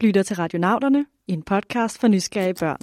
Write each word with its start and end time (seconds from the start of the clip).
lytter 0.00 0.22
til 0.22 0.36
Radionauterne, 0.36 1.06
en 1.26 1.42
podcast 1.42 1.98
for 1.98 2.08
nysgerrige 2.08 2.54
børn. 2.54 2.78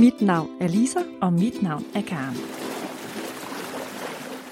Mit 0.00 0.20
navn 0.20 0.50
er 0.60 0.68
Lisa. 0.68 1.00
Og 1.20 1.32
mit 1.32 1.62
navn 1.62 1.84
er 1.94 2.02
Karen. 2.02 2.36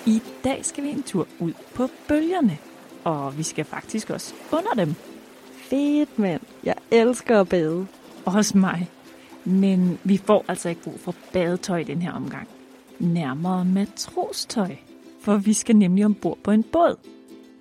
I 0.07 0.23
dag 0.45 0.65
skal 0.65 0.85
vi 0.85 0.89
en 0.89 1.03
tur 1.03 1.27
ud 1.41 1.53
på 1.75 1.89
bølgerne. 2.09 2.59
Og 3.05 3.39
vi 3.39 3.43
skal 3.43 3.65
faktisk 3.65 4.11
også 4.11 4.35
under 4.53 4.85
dem. 4.85 4.95
Fedt, 5.53 6.19
mand. 6.19 6.41
Jeg 6.65 6.75
elsker 6.91 7.41
at 7.41 7.49
bade. 7.49 7.87
Også 8.25 8.59
mig. 8.59 8.91
Men 9.45 9.99
vi 10.05 10.17
får 10.17 10.45
altså 10.49 10.69
ikke 10.69 10.83
brug 10.83 11.01
for 11.01 11.15
badetøj 11.33 11.79
i 11.79 11.85
den 11.85 12.03
her 12.03 12.13
omgang. 12.13 12.49
Nærmere 12.99 13.65
matrostøj. 13.65 14.77
For 15.21 15.37
vi 15.37 15.53
skal 15.53 15.77
nemlig 15.77 16.05
ombord 16.05 16.39
på 16.45 16.51
en 16.51 16.63
båd. 16.63 16.97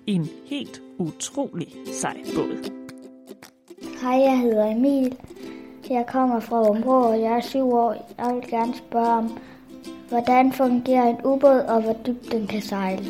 En 0.06 0.28
helt 0.46 0.82
utrolig 0.98 1.68
sej 1.92 2.16
båd. 2.34 2.83
Hej, 4.04 4.20
jeg 4.20 4.38
hedder 4.38 4.66
Emil. 4.66 5.16
Jeg 5.90 6.06
kommer 6.08 6.40
fra 6.40 6.70
Umbro, 6.70 6.90
og 6.90 7.20
jeg 7.20 7.32
er 7.32 7.40
syv 7.40 7.72
år. 7.72 8.14
Jeg 8.18 8.34
vil 8.34 8.50
gerne 8.50 8.74
spørge 8.76 9.08
om, 9.08 9.38
hvordan 10.08 10.52
fungerer 10.52 11.08
en 11.08 11.16
ubåd, 11.24 11.60
og 11.60 11.82
hvor 11.82 11.92
dybt 12.06 12.32
den 12.32 12.46
kan 12.46 12.62
sejle. 12.62 13.04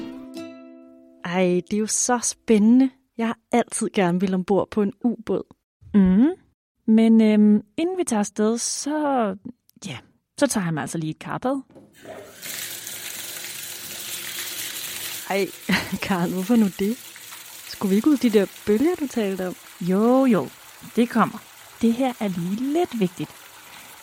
Ej, 1.25 1.61
det 1.71 1.77
er 1.77 1.79
jo 1.79 1.87
så 1.87 2.19
spændende. 2.19 2.91
Jeg 3.19 3.27
har 3.27 3.39
altid 3.53 3.91
gerne 3.95 4.21
vil 4.21 4.35
ombord 4.35 4.71
på 4.71 4.83
en 4.83 4.93
ubåd. 5.05 5.43
Mm. 5.95 6.29
Men 6.87 7.21
øhm, 7.21 7.63
inden 7.77 7.99
vi 7.99 8.05
tager 8.05 8.21
afsted, 8.21 8.59
så, 8.59 8.97
ja, 9.87 9.97
så 10.39 10.47
tager 10.47 10.65
jeg 10.65 10.75
mig 10.75 10.81
altså 10.81 10.99
lige 10.99 11.11
et 11.11 11.19
karpad. 11.19 11.61
Ej, 15.31 15.47
Karl, 16.07 16.33
hvorfor 16.33 16.57
nu 16.57 16.67
det? 16.79 16.97
Skulle 17.69 17.91
vi 17.91 17.97
ikke 17.97 18.11
ud 18.11 18.17
de 18.17 18.31
der 18.31 18.47
bølger, 18.67 18.95
du 19.01 19.07
talte 19.07 19.49
om? 19.49 19.55
Jo, 19.81 20.25
jo, 20.25 20.49
det 20.97 21.09
kommer. 21.11 21.39
Det 21.83 21.93
her 21.93 22.13
er 22.21 22.29
lige 22.29 22.73
lidt 22.73 23.01
vigtigt. 23.01 23.31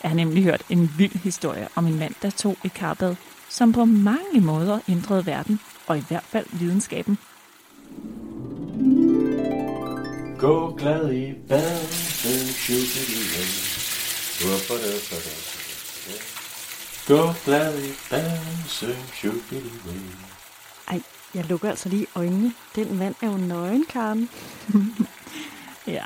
Jeg 0.02 0.10
har 0.10 0.16
nemlig 0.16 0.42
hørt 0.42 0.62
en 0.70 0.90
vild 0.98 1.12
historie 1.12 1.68
om 1.74 1.86
en 1.86 1.98
mand, 1.98 2.14
der 2.22 2.30
tog 2.30 2.56
et 2.64 2.74
karbad, 2.74 3.16
som 3.48 3.72
på 3.72 3.84
mange 3.84 4.40
måder 4.40 4.78
ændrede 4.88 5.26
verden, 5.26 5.60
og 5.86 5.98
i 5.98 6.04
hvert 6.08 6.24
fald 6.24 6.46
videnskaben. 6.52 7.18
Gå 10.38 10.74
glad 10.74 11.12
i 11.12 11.32
bad, 11.48 11.78
Gå 17.08 17.32
glad 17.44 17.78
i 17.78 17.92
shubidi 19.12 19.70
Ej, 20.88 21.02
jeg 21.34 21.44
lukker 21.44 21.70
altså 21.70 21.88
lige 21.88 22.06
øjnene. 22.14 22.52
Den 22.74 22.98
mand 22.98 23.14
er 23.22 23.26
jo 23.26 23.36
nøgen, 23.36 23.84
Karen. 23.84 24.28
Ja. 25.86 26.04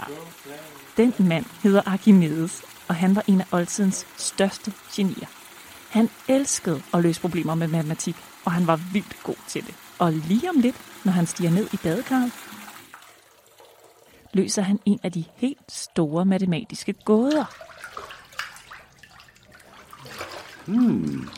Den 0.96 1.14
mand 1.18 1.44
hedder 1.62 1.82
Archimedes, 1.86 2.62
og 2.88 2.94
han 2.94 3.16
var 3.16 3.24
en 3.28 3.40
af 3.40 3.46
oldtidens 3.52 4.06
største 4.16 4.72
genier. 4.94 5.26
Han 5.90 6.08
elskede 6.28 6.82
at 6.94 7.02
løse 7.02 7.20
problemer 7.20 7.54
med 7.54 7.68
matematik, 7.68 8.16
og 8.44 8.52
han 8.52 8.66
var 8.66 8.76
vildt 8.92 9.22
god 9.22 9.48
til 9.48 9.66
det. 9.66 9.74
Og 9.98 10.12
lige 10.12 10.50
om 10.50 10.56
lidt, 10.60 10.76
når 11.04 11.12
han 11.12 11.26
stiger 11.26 11.50
ned 11.50 11.68
i 11.72 11.76
badekarret, 11.82 12.32
løser 14.34 14.62
han 14.62 14.78
en 14.84 15.00
af 15.02 15.12
de 15.12 15.24
helt 15.36 15.72
store 15.72 16.24
matematiske 16.24 16.92
gåder. 16.92 17.44
Hmm, 20.66 21.28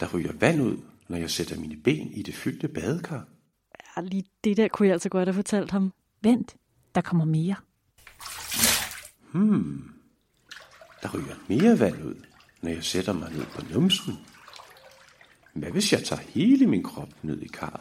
der 0.00 0.14
ryger 0.14 0.32
vand 0.32 0.62
ud, 0.62 0.76
når 1.08 1.16
jeg 1.16 1.30
sætter 1.30 1.60
mine 1.60 1.76
ben 1.76 2.12
i 2.12 2.22
det 2.22 2.34
fyldte 2.34 2.68
badekar. 2.68 3.24
Ja, 3.96 4.02
lige 4.02 4.24
det 4.44 4.56
der 4.56 4.68
kunne 4.68 4.86
jeg 4.86 4.92
altså 4.92 5.08
godt 5.08 5.28
have 5.28 5.34
fortalt 5.34 5.70
ham. 5.70 5.92
Vent, 6.22 6.56
der 6.94 7.00
kommer 7.00 7.24
mere. 7.24 7.56
Hmm, 9.36 9.90
der 11.02 11.08
ryger 11.14 11.34
mere 11.48 11.80
vand 11.80 12.04
ud, 12.04 12.14
når 12.62 12.70
jeg 12.70 12.84
sætter 12.84 13.12
mig 13.12 13.30
ned 13.32 13.44
på 13.54 13.62
numsen. 13.72 14.18
Hvad 15.52 15.70
hvis 15.70 15.92
jeg 15.92 16.04
tager 16.04 16.22
hele 16.22 16.66
min 16.66 16.82
krop 16.82 17.08
ned 17.22 17.42
i 17.42 17.46
karret? 17.46 17.80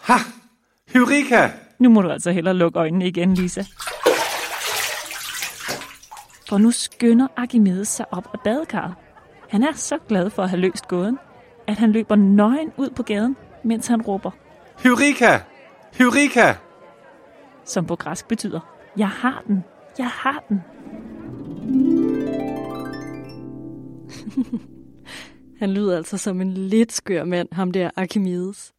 Ha! 0.00 0.14
Eureka! 0.94 1.50
Nu 1.78 1.88
må 1.88 2.02
du 2.02 2.10
altså 2.10 2.30
hellere 2.30 2.54
lukke 2.54 2.78
øjnene 2.78 3.06
igen, 3.06 3.34
Lisa. 3.34 3.64
For 6.48 6.58
nu 6.58 6.70
skynder 6.70 7.28
Archimedes 7.36 7.88
sig 7.88 8.06
op 8.12 8.28
af 8.34 8.40
badekarret. 8.44 8.94
Han 9.48 9.62
er 9.62 9.72
så 9.72 9.98
glad 10.08 10.30
for 10.30 10.42
at 10.42 10.50
have 10.50 10.60
løst 10.60 10.88
gåden, 10.88 11.18
at 11.66 11.76
han 11.76 11.92
løber 11.92 12.16
nøgen 12.16 12.72
ud 12.76 12.90
på 12.90 13.02
gaden, 13.02 13.36
mens 13.64 13.86
han 13.86 14.02
råber, 14.02 14.30
Eureka! 14.84 15.38
Eureka! 16.00 16.54
Som 17.66 17.86
på 17.86 17.96
græsk 17.96 18.28
betyder, 18.28 18.60
jeg 18.96 19.08
har 19.08 19.42
den, 19.46 19.64
jeg 19.98 20.08
har 20.08 20.44
den. 20.48 20.62
Han 25.58 25.70
lyder 25.70 25.96
altså 25.96 26.18
som 26.18 26.40
en 26.40 26.54
lidt 26.54 26.92
skør 26.92 27.24
mand, 27.24 27.48
ham 27.52 27.72
der 27.72 27.90
Archimedes. 27.96 28.72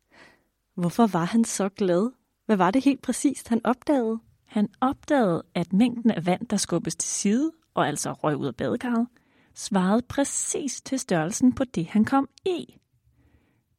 Hvorfor 0.75 1.07
var 1.07 1.23
han 1.23 1.43
så 1.43 1.69
glad? 1.69 2.11
Hvad 2.45 2.57
var 2.57 2.71
det 2.71 2.83
helt 2.83 3.01
præcist, 3.01 3.49
han 3.49 3.61
opdagede? 3.63 4.19
Han 4.45 4.69
opdagede, 4.81 5.43
at 5.55 5.73
mængden 5.73 6.11
af 6.11 6.25
vand, 6.25 6.47
der 6.47 6.57
skubbes 6.57 6.95
til 6.95 7.09
side, 7.09 7.51
og 7.73 7.87
altså 7.87 8.11
røg 8.11 8.37
ud 8.37 8.47
af 8.47 8.55
badekarret, 8.55 9.07
svarede 9.55 10.01
præcis 10.01 10.81
til 10.81 10.99
størrelsen 10.99 11.53
på 11.53 11.63
det, 11.63 11.87
han 11.87 12.05
kom 12.05 12.29
i. 12.45 12.77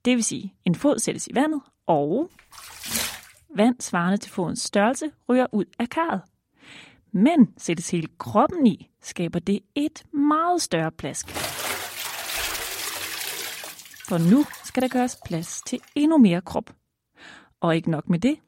Det 0.04 0.16
vil 0.16 0.24
sige, 0.24 0.54
en 0.64 0.74
fod 0.74 0.98
sættes 0.98 1.26
i 1.26 1.34
vandet, 1.34 1.60
og 1.86 2.30
vand 3.58 3.80
svarende 3.80 4.16
til 4.16 4.32
fodens 4.32 4.62
størrelse 4.62 5.10
ryger 5.28 5.46
ud 5.52 5.64
af 5.78 5.88
karret. 5.88 6.20
Men 7.12 7.54
sættes 7.56 7.90
hele 7.90 8.08
kroppen 8.18 8.66
i, 8.66 8.90
skaber 9.00 9.38
det 9.38 9.60
et 9.74 10.04
meget 10.12 10.62
større 10.62 10.92
plask. 10.92 11.28
For 14.08 14.30
nu 14.30 14.44
skal 14.64 14.82
der 14.82 14.88
gøres 14.88 15.18
plads 15.24 15.62
til 15.66 15.80
endnu 15.94 16.18
mere 16.18 16.40
krop. 16.40 16.74
Og 17.60 17.76
ikke 17.76 17.90
nok 17.90 18.08
med 18.08 18.18
det, 18.18 18.38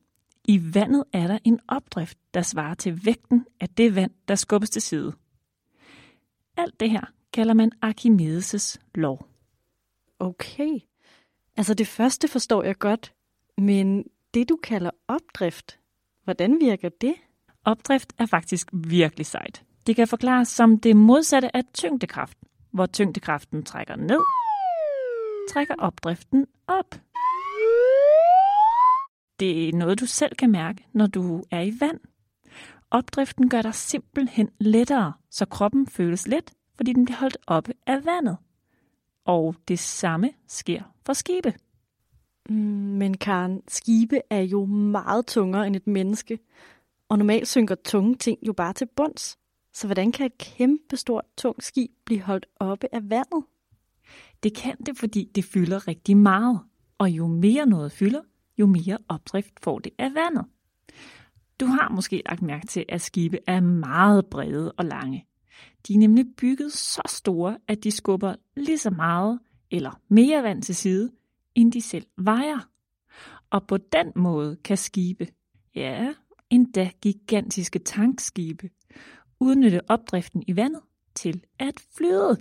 i 0.45 0.75
vandet 0.75 1.05
er 1.13 1.27
der 1.27 1.39
en 1.45 1.61
opdrift, 1.69 2.19
der 2.35 2.43
svarer 2.43 2.75
til 2.75 3.05
vægten 3.05 3.47
af 3.61 3.69
det 3.69 3.95
vand, 3.95 4.11
der 4.29 4.35
skubbes 4.35 4.71
til 4.71 4.83
side. 4.83 5.13
Alt 6.57 6.81
det 6.81 6.91
her 6.91 7.05
kalder 7.33 7.55
man 7.55 7.73
Archimedes' 7.85 8.77
lov. 8.95 9.29
Okay. 10.19 10.79
Altså 11.57 11.75
det 11.75 11.87
første 11.87 12.29
forstår 12.29 12.63
jeg 12.63 12.79
godt, 12.79 13.15
men 13.59 14.05
det 14.35 14.49
du 14.49 14.59
kalder 14.63 14.91
opdrift, 15.09 15.79
hvordan 16.25 16.61
virker 16.61 16.89
det? 16.89 17.15
Opdrift 17.65 18.13
er 18.19 18.27
faktisk 18.27 18.69
virkelig 18.73 19.27
sejt. 19.27 19.65
Det 19.87 19.97
kan 19.97 20.09
forklares 20.09 20.49
som 20.49 20.79
det 20.79 20.97
modsatte 20.97 21.57
af 21.57 21.63
tyngdekraft, 21.75 22.39
hvor 22.71 22.87
tyngdekraften 22.87 23.63
trækker 23.63 23.97
ned, 23.97 24.21
trækker 25.53 25.75
opdriften 25.79 26.47
op. 26.67 26.95
Det 29.41 29.69
er 29.69 29.73
noget, 29.73 30.01
du 30.01 30.07
selv 30.07 30.37
kan 30.37 30.51
mærke, 30.51 30.87
når 30.93 31.07
du 31.07 31.45
er 31.51 31.61
i 31.61 31.73
vand. 31.81 32.01
Opdriften 32.91 33.49
gør 33.49 33.63
dig 33.63 33.75
simpelthen 33.75 34.51
lettere, 34.59 35.13
så 35.31 35.45
kroppen 35.47 35.87
føles 35.87 36.29
let, 36.29 36.53
fordi 36.77 36.93
den 36.93 37.05
bliver 37.05 37.19
holdt 37.19 37.37
oppe 37.47 37.73
af 37.87 38.05
vandet. 38.05 38.37
Og 39.25 39.55
det 39.69 39.79
samme 39.79 40.33
sker 40.47 40.83
for 41.07 41.13
skibe. 41.13 41.55
Mm, 42.51 42.57
men 42.99 43.17
Karen, 43.17 43.63
skibe 43.69 44.21
er 44.31 44.41
jo 44.41 44.65
meget 44.65 45.27
tungere 45.27 45.67
end 45.67 45.77
et 45.77 45.87
menneske, 45.87 46.39
og 47.09 47.19
normalt 47.19 47.49
synker 47.49 47.75
tunge 47.75 48.15
ting 48.15 48.39
jo 48.47 48.53
bare 48.53 48.73
til 48.73 48.87
bunds. 48.97 49.39
Så 49.73 49.87
hvordan 49.87 50.13
kan 50.13 50.27
et 50.27 50.39
kæmpe 50.39 50.97
stort 50.97 51.25
tungt 51.37 51.65
skib 51.65 51.91
blive 52.05 52.21
holdt 52.21 52.47
oppe 52.57 52.87
af 52.93 53.11
vandet? 53.11 53.45
Det 54.43 54.55
kan 54.55 54.77
det, 54.87 54.99
fordi 54.99 55.31
det 55.35 55.45
fylder 55.45 55.89
rigtig 55.89 56.17
meget. 56.17 56.61
Og 56.99 57.11
jo 57.11 57.27
mere 57.27 57.67
noget 57.67 57.93
fylder, 57.93 58.21
jo 58.59 58.67
mere 58.67 58.99
opdrift 59.09 59.61
får 59.63 59.79
det 59.79 59.93
af 59.99 60.15
vandet. 60.15 60.45
Du 61.61 61.67
har 61.67 61.89
måske 61.89 62.23
lagt 62.27 62.43
mærke 62.43 62.67
til, 62.67 62.85
at 62.89 63.01
skibe 63.01 63.39
er 63.47 63.61
meget 63.61 64.27
brede 64.27 64.73
og 64.73 64.85
lange. 64.85 65.27
De 65.89 65.95
er 65.95 65.99
nemlig 65.99 66.27
bygget 66.37 66.73
så 66.73 67.03
store, 67.07 67.59
at 67.69 67.85
de 67.85 67.91
skubber 67.91 68.35
lige 68.57 68.79
så 68.79 68.91
meget 68.91 69.39
eller 69.71 70.01
mere 70.09 70.43
vand 70.43 70.63
til 70.63 70.77
side, 70.77 71.11
end 71.55 71.73
de 71.73 71.81
selv 71.81 72.07
vejer. 72.19 72.69
Og 73.51 73.67
på 73.67 73.77
den 73.77 74.13
måde 74.17 74.57
kan 74.57 74.77
skibe, 74.77 75.29
ja, 75.75 76.15
endda 76.51 76.91
gigantiske 77.03 77.79
tankskibe, 77.79 78.71
udnytte 79.41 79.81
opdriften 79.89 80.45
i 80.47 80.57
vandet 80.57 80.83
til 81.15 81.45
at 81.59 81.81
flyde. 81.97 82.37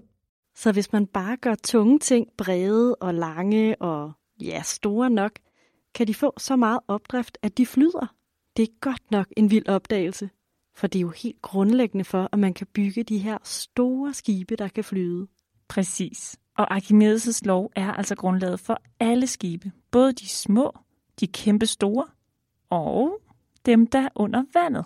Så 0.55 0.71
hvis 0.71 0.91
man 0.93 1.07
bare 1.07 1.37
gør 1.37 1.55
tunge 1.55 1.99
ting 1.99 2.27
brede 2.37 2.95
og 2.95 3.13
lange 3.13 3.81
og 3.81 4.11
ja, 4.41 4.61
store 4.61 5.09
nok, 5.09 5.31
kan 5.95 6.07
de 6.07 6.13
få 6.13 6.33
så 6.37 6.55
meget 6.55 6.79
opdrift, 6.87 7.37
at 7.41 7.57
de 7.57 7.65
flyder. 7.65 8.15
Det 8.57 8.63
er 8.63 8.73
godt 8.81 9.11
nok 9.11 9.27
en 9.37 9.51
vild 9.51 9.69
opdagelse, 9.69 10.29
for 10.75 10.87
det 10.87 10.99
er 10.99 11.01
jo 11.01 11.09
helt 11.09 11.41
grundlæggende 11.41 12.05
for, 12.05 12.29
at 12.31 12.39
man 12.39 12.53
kan 12.53 12.67
bygge 12.73 13.03
de 13.03 13.17
her 13.17 13.37
store 13.43 14.13
skibe, 14.13 14.55
der 14.55 14.67
kan 14.67 14.83
flyde. 14.83 15.27
Præcis. 15.67 16.39
Og 16.59 16.75
Archimedes' 16.75 17.41
lov 17.45 17.71
er 17.75 17.91
altså 17.91 18.15
grundlaget 18.15 18.59
for 18.59 18.81
alle 18.99 19.27
skibe, 19.27 19.71
både 19.91 20.13
de 20.13 20.29
små, 20.29 20.77
de 21.19 21.27
kæmpe 21.27 21.65
store 21.65 22.05
og 22.69 23.19
dem, 23.65 23.87
der 23.87 23.99
er 23.99 24.09
under 24.15 24.43
vandet. 24.53 24.85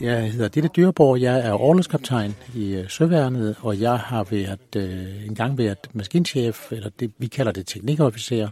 Jeg 0.00 0.32
hedder 0.32 0.48
Ditte 0.48 0.68
Dyreborg, 0.68 1.20
jeg 1.20 1.46
er 1.46 1.52
overløskaptajn 1.52 2.34
i 2.54 2.74
øh, 2.74 2.88
Søværnet, 2.88 3.56
og 3.60 3.80
jeg 3.80 3.98
har 3.98 4.24
været 4.24 4.76
øh, 4.76 5.26
en 5.26 5.34
gang 5.34 5.58
været 5.58 5.78
maskinchef, 5.92 6.72
eller 6.72 6.90
det, 7.00 7.12
vi 7.18 7.26
kalder 7.26 7.52
det 7.52 7.66
teknikofficer. 7.66 8.48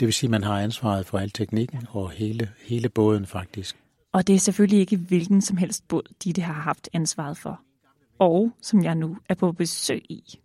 Det 0.00 0.06
vil 0.06 0.12
sige, 0.12 0.28
at 0.28 0.30
man 0.30 0.44
har 0.44 0.60
ansvaret 0.60 1.06
for 1.06 1.18
al 1.18 1.30
teknikken 1.30 1.86
og 1.90 2.10
hele, 2.10 2.50
hele 2.68 2.88
båden 2.88 3.26
faktisk. 3.26 3.76
Og 4.16 4.26
det 4.26 4.34
er 4.34 4.38
selvfølgelig 4.38 4.80
ikke 4.80 4.96
hvilken 4.96 5.42
som 5.42 5.56
helst 5.56 5.88
båd, 5.88 6.02
Ditte 6.24 6.42
har 6.42 6.52
haft 6.52 6.88
ansvaret 6.92 7.38
for. 7.38 7.60
Og 8.18 8.52
som 8.60 8.84
jeg 8.84 8.94
nu 8.94 9.16
er 9.28 9.34
på 9.34 9.52
besøg 9.52 10.02
i. 10.08 10.40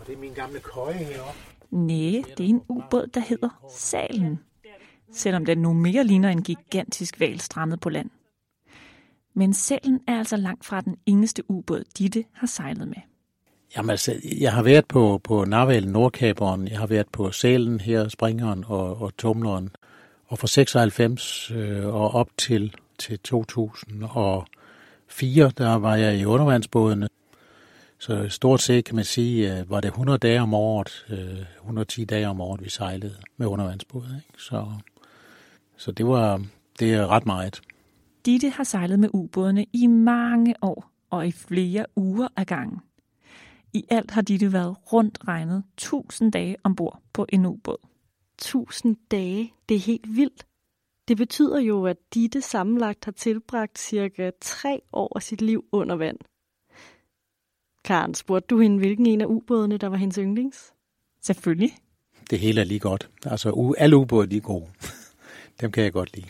Og 0.00 0.06
det 0.06 0.14
er 0.14 0.18
min 0.18 0.32
gamle 0.32 0.60
køje 0.60 0.94
heroppe. 0.94 1.40
Næh, 1.70 2.24
det 2.38 2.40
er 2.40 2.48
en 2.48 2.62
ubåd, 2.68 3.06
der 3.06 3.20
hedder 3.20 3.48
Salen. 3.70 4.40
Selvom 5.12 5.44
den 5.44 5.58
nu 5.58 5.72
mere 5.72 6.04
ligner 6.04 6.28
en 6.28 6.42
gigantisk 6.42 7.20
val 7.20 7.40
strandet 7.40 7.80
på 7.80 7.88
land. 7.88 8.10
Men 9.34 9.54
Salen 9.54 10.00
er 10.08 10.18
altså 10.18 10.36
langt 10.36 10.64
fra 10.64 10.80
den 10.80 10.96
eneste 11.06 11.50
ubåd, 11.50 11.84
Ditte 11.98 12.24
har 12.32 12.46
sejlet 12.46 12.88
med. 12.88 13.02
Jamen 13.76 13.90
altså, 13.90 14.14
jeg 14.40 14.52
har 14.52 14.62
været 14.62 14.88
på, 14.88 15.20
på 15.24 15.44
Narvalen 15.44 15.92
Nordkaberen, 15.92 16.68
jeg 16.68 16.78
har 16.78 16.86
været 16.86 17.08
på 17.12 17.32
Sælen 17.32 17.80
her, 17.80 18.08
Springeren 18.08 18.64
og, 18.66 19.02
og 19.02 19.16
Tumleren. 19.16 19.70
Og 20.26 20.38
fra 20.38 20.46
96 20.46 21.50
øh, 21.50 21.86
og 21.86 22.14
op 22.14 22.28
til, 22.36 22.76
til 22.98 23.18
2004, 23.18 25.52
der 25.58 25.74
var 25.74 25.96
jeg 25.96 26.18
i 26.18 26.24
undervandsbådene. 26.24 27.08
Så 27.98 28.28
stort 28.28 28.62
set 28.62 28.84
kan 28.84 28.96
man 28.96 29.04
sige, 29.04 29.58
øh, 29.58 29.70
var 29.70 29.80
det 29.80 29.88
100 29.88 30.18
dage 30.18 30.40
om 30.40 30.54
året, 30.54 31.06
øh, 31.10 31.44
110 31.56 32.04
dage 32.04 32.28
om 32.28 32.40
året, 32.40 32.64
vi 32.64 32.70
sejlede 32.70 33.16
med 33.36 33.46
undervandsbåde. 33.46 34.16
Ikke? 34.16 34.42
Så, 34.42 34.66
så 35.76 35.92
det 35.92 36.06
var 36.06 36.44
det 36.78 36.94
er 36.94 37.06
ret 37.06 37.26
meget. 37.26 37.60
Ditte 38.26 38.50
har 38.50 38.64
sejlet 38.64 38.98
med 38.98 39.08
ubådene 39.12 39.66
i 39.72 39.86
mange 39.86 40.54
år 40.62 40.90
og 41.10 41.26
i 41.26 41.32
flere 41.32 41.86
uger 41.96 42.28
ad 42.36 42.44
gangen. 42.44 42.80
I 43.72 43.84
alt 43.90 44.10
har 44.10 44.22
Ditte 44.22 44.52
været 44.52 44.76
rundt 44.92 45.18
regnet 45.28 45.62
1000 45.74 46.32
dage 46.32 46.56
ombord 46.64 47.00
på 47.12 47.26
en 47.28 47.46
ubåd. 47.46 47.76
1000 48.38 48.96
dage, 49.10 49.54
det 49.68 49.74
er 49.74 49.78
helt 49.80 50.16
vildt. 50.16 50.46
Det 51.08 51.16
betyder 51.16 51.60
jo, 51.60 51.86
at 51.86 51.96
Ditte 52.14 52.40
sammenlagt 52.42 53.04
har 53.04 53.12
tilbragt 53.12 53.78
cirka 53.78 54.30
tre 54.40 54.80
år 54.92 55.12
af 55.16 55.22
sit 55.22 55.42
liv 55.42 55.64
under 55.72 55.96
vand. 55.96 56.18
Karen, 57.84 58.14
spurgte 58.14 58.46
du 58.46 58.60
hende, 58.60 58.78
hvilken 58.78 59.06
en 59.06 59.20
af 59.20 59.26
ubådene, 59.26 59.76
der 59.78 59.86
var 59.86 59.96
hendes 59.96 60.16
yndlings? 60.16 60.72
Selvfølgelig. 61.22 61.76
Det 62.30 62.38
hele 62.38 62.60
er 62.60 62.64
lige 62.64 62.80
godt. 62.80 63.10
Altså, 63.24 63.50
u- 63.50 63.72
alle 63.78 63.96
ubåde 63.96 64.26
de 64.26 64.36
er 64.36 64.40
gode. 64.40 64.66
Dem 65.60 65.72
kan 65.72 65.84
jeg 65.84 65.92
godt 65.92 66.16
lide. 66.16 66.26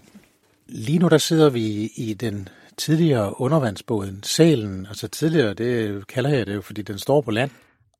Lige 0.66 0.98
nu 0.98 1.08
der 1.08 1.18
sidder 1.18 1.50
vi 1.50 1.90
i 1.96 2.14
den 2.14 2.48
tidligere 2.76 3.40
undervandsbåden, 3.40 4.22
Sælen. 4.22 4.86
Altså 4.86 5.08
tidligere, 5.08 5.54
det 5.54 6.06
kalder 6.06 6.30
jeg 6.30 6.46
det 6.46 6.54
jo, 6.54 6.60
fordi 6.60 6.82
den 6.82 6.98
står 6.98 7.20
på 7.20 7.30
land. 7.30 7.50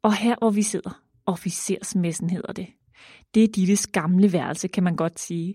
Og 0.02 0.14
her, 0.14 0.36
hvor 0.38 0.50
vi 0.50 0.62
sidder, 0.62 1.00
officersmessen 1.26 2.30
hedder 2.30 2.52
det. 2.52 2.66
Det 3.34 3.44
er 3.44 3.48
Dittes 3.48 3.86
gamle 3.86 4.32
værelse, 4.32 4.68
kan 4.68 4.84
man 4.84 4.96
godt 4.96 5.20
sige. 5.20 5.54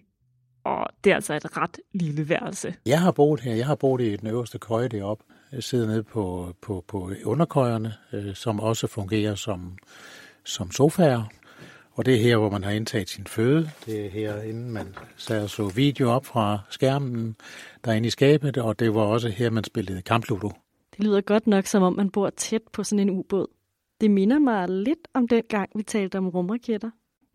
Og 0.64 0.88
det 1.04 1.12
er 1.12 1.16
altså 1.16 1.34
et 1.34 1.58
ret 1.58 1.80
lille 1.94 2.30
værelse. 2.30 2.76
Jeg 2.86 3.02
har 3.02 3.12
boet 3.12 3.40
her. 3.40 3.56
Jeg 3.56 3.66
har 3.66 3.76
boet 3.76 4.02
i 4.02 4.16
den 4.16 4.28
øverste 4.28 4.60
køje 4.60 4.88
deroppe. 4.88 5.24
Jeg 5.52 5.64
sidder 5.64 5.88
nede 5.88 6.04
på, 6.04 6.54
på, 6.62 6.84
på 6.88 7.12
underkøjerne, 7.26 7.94
øh, 8.14 8.36
som 8.36 8.60
også 8.60 8.88
fungerer 8.88 9.36
som, 9.36 9.78
som 10.44 10.72
sofaer. 10.72 11.24
Og 11.92 12.06
det 12.06 12.16
er 12.16 12.20
her, 12.20 12.38
hvor 12.38 12.50
man 12.50 12.64
har 12.64 12.72
indtaget 12.72 13.10
sin 13.10 13.28
føde. 13.28 13.70
Det 13.86 14.06
er 14.06 14.10
her, 14.10 14.42
inden 14.42 14.72
man 14.72 14.96
sad 15.16 15.44
og 15.44 15.50
så 15.50 15.68
video 15.68 16.10
op 16.10 16.26
fra 16.26 16.60
skærmen 16.70 17.36
derinde 17.86 18.08
i 18.08 18.10
skabet. 18.10 18.58
Og 18.58 18.80
det 18.80 18.96
var 18.96 19.02
også 19.02 19.30
her, 19.30 19.50
man 19.50 19.64
spillede 19.64 20.02
kampludo. 20.02 20.52
Det 20.98 21.06
lyder 21.06 21.22
godt 21.22 21.48
nok, 21.48 21.66
som 21.66 21.84
om 21.84 21.96
man 21.96 22.10
bor 22.10 22.30
tæt 22.30 22.62
på 22.74 22.84
sådan 22.84 23.00
en 23.00 23.10
ubåd. 23.10 23.48
Det 24.02 24.12
minder 24.12 24.40
mig 24.40 24.70
lidt 24.70 25.08
om 25.14 25.28
den 25.28 25.44
gang, 25.50 25.70
vi 25.76 25.84
talte 25.84 26.18
om 26.18 26.30
rumraketter. 26.30 26.90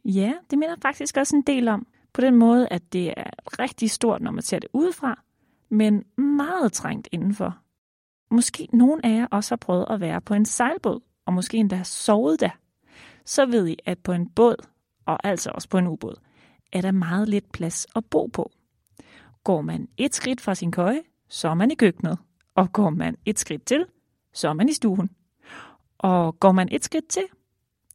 Ja, 0.05 0.33
det 0.51 0.59
minder 0.59 0.77
faktisk 0.83 1.17
også 1.17 1.37
en 1.37 1.43
del 1.43 1.69
om. 1.69 1.87
På 2.13 2.21
den 2.21 2.35
måde, 2.35 2.69
at 2.69 2.93
det 2.93 3.15
er 3.17 3.31
rigtig 3.59 3.91
stort, 3.91 4.23
når 4.23 4.31
man 4.31 4.43
ser 4.43 4.59
det 4.59 4.69
udefra, 4.73 5.23
men 5.69 6.05
meget 6.17 6.73
trængt 6.73 7.09
indenfor. 7.13 7.59
Måske 8.31 8.69
nogen 8.73 9.01
af 9.05 9.11
jer 9.11 9.27
også 9.31 9.51
har 9.51 9.57
prøvet 9.57 9.87
at 9.91 10.01
være 10.01 10.21
på 10.21 10.35
en 10.35 10.45
sejlbåd, 10.45 11.01
og 11.27 11.33
måske 11.33 11.57
endda 11.57 11.77
har 11.77 11.85
sovet 11.85 12.41
der. 12.41 12.51
Så 13.25 13.47
ved 13.47 13.69
I, 13.69 13.77
at 13.85 13.99
på 13.99 14.13
en 14.13 14.29
båd, 14.29 14.57
og 15.07 15.27
altså 15.27 15.51
også 15.55 15.69
på 15.69 15.79
en 15.79 15.87
ubåd, 15.87 16.15
er 16.73 16.81
der 16.81 16.93
meget 16.93 17.29
lidt 17.29 17.53
plads 17.53 17.87
at 17.97 18.05
bo 18.05 18.27
på. 18.27 18.51
Går 19.45 19.61
man 19.61 19.89
et 19.97 20.15
skridt 20.15 20.41
fra 20.41 20.55
sin 20.55 20.73
køje, 20.73 21.03
så 21.29 21.49
er 21.49 21.55
man 21.55 21.71
i 21.71 21.75
køkkenet. 21.75 22.19
Og 22.55 22.73
går 22.73 22.91
man 22.91 23.17
et 23.27 23.39
skridt 23.39 23.65
til, 23.65 23.87
så 24.33 24.49
er 24.49 24.53
man 24.53 24.69
i 24.69 24.73
stuen. 24.73 25.11
Og 25.99 26.41
går 26.41 26.53
man 26.53 26.69
et 26.71 26.85
skridt 26.85 27.09
til, 27.09 27.25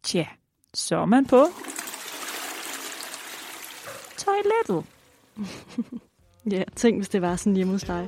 tja, 0.04 0.26
så 0.74 0.98
er 0.98 1.06
man 1.06 1.26
på 1.26 1.46
toilettet. 4.30 4.86
Ja, 6.52 6.64
tænk 6.76 6.98
hvis 6.98 7.10
det 7.10 7.22
var 7.22 7.36
sådan 7.36 7.56
hjemme 7.56 7.74
hos 7.74 7.84
dig. 7.84 8.08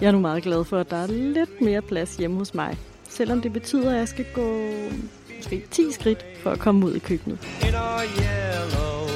Jeg 0.00 0.06
er 0.08 0.12
nu 0.12 0.18
meget 0.18 0.42
glad 0.42 0.64
for, 0.64 0.78
at 0.78 0.90
der 0.90 0.96
er 0.96 1.06
lidt 1.06 1.60
mere 1.60 1.82
plads 1.82 2.16
hjemme 2.16 2.36
hos 2.38 2.54
mig. 2.54 2.78
Selvom 3.08 3.42
det 3.42 3.52
betyder, 3.52 3.90
at 3.90 3.98
jeg 3.98 4.08
skal 4.08 4.26
gå 4.34 4.70
måske 5.36 5.66
10 5.70 5.92
skridt 5.92 6.24
for 6.42 6.50
at 6.50 6.58
komme 6.58 6.86
ud 6.86 6.94
i 6.94 6.98
køkkenet. 6.98 7.38
in 7.68 7.74
our 7.74 8.02
yellow 8.02 9.08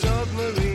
submarine. 0.00 0.69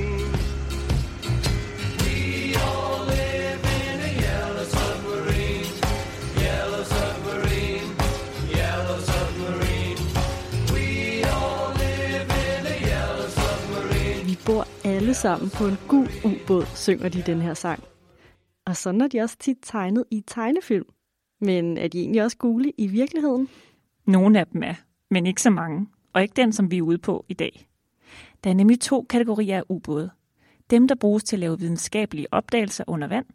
Sammen 15.15 15.49
på 15.49 15.67
en 15.67 15.77
gul 15.87 16.09
ubåd, 16.25 16.65
synger 16.65 17.09
de 17.09 17.23
den 17.25 17.41
her 17.41 17.53
sang. 17.53 17.83
Og 18.65 18.77
sådan 18.77 19.01
er 19.01 19.07
de 19.07 19.19
også 19.19 19.37
tit 19.39 19.57
tegnet 19.61 20.03
i 20.11 20.23
tegnefilm. 20.27 20.85
Men 21.41 21.77
er 21.77 21.87
de 21.87 21.99
egentlig 21.99 22.23
også 22.23 22.37
gule 22.37 22.71
i 22.77 22.87
virkeligheden? 22.87 23.49
Nogle 24.05 24.39
af 24.39 24.47
dem 24.47 24.63
er, 24.63 24.73
men 25.11 25.25
ikke 25.25 25.41
så 25.41 25.49
mange, 25.49 25.87
og 26.13 26.21
ikke 26.21 26.33
den, 26.35 26.53
som 26.53 26.71
vi 26.71 26.77
er 26.77 26.81
ude 26.81 26.97
på 26.97 27.25
i 27.29 27.33
dag. 27.33 27.67
Der 28.43 28.49
er 28.49 28.53
nemlig 28.53 28.79
to 28.79 29.05
kategorier 29.09 29.57
af 29.57 29.63
ubåde. 29.69 30.09
Dem, 30.69 30.87
der 30.87 30.95
bruges 30.95 31.23
til 31.23 31.35
at 31.35 31.39
lave 31.39 31.59
videnskabelige 31.59 32.27
opdagelser 32.31 32.83
under 32.87 33.07
vand, 33.07 33.25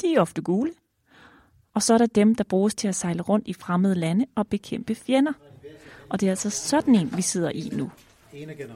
de 0.00 0.14
er 0.14 0.20
ofte 0.20 0.42
gule. 0.42 0.72
Og 1.74 1.82
så 1.82 1.94
er 1.94 1.98
der 1.98 2.06
dem, 2.06 2.34
der 2.34 2.44
bruges 2.44 2.74
til 2.74 2.88
at 2.88 2.94
sejle 2.94 3.22
rundt 3.22 3.48
i 3.48 3.52
fremmede 3.52 3.94
lande 3.94 4.26
og 4.34 4.46
bekæmpe 4.46 4.94
fjender. 4.94 5.32
Og 6.08 6.20
det 6.20 6.26
er 6.26 6.30
altså 6.30 6.50
sådan 6.50 6.94
en, 6.94 7.16
vi 7.16 7.22
sidder 7.22 7.50
i 7.50 7.70
nu. 7.72 7.90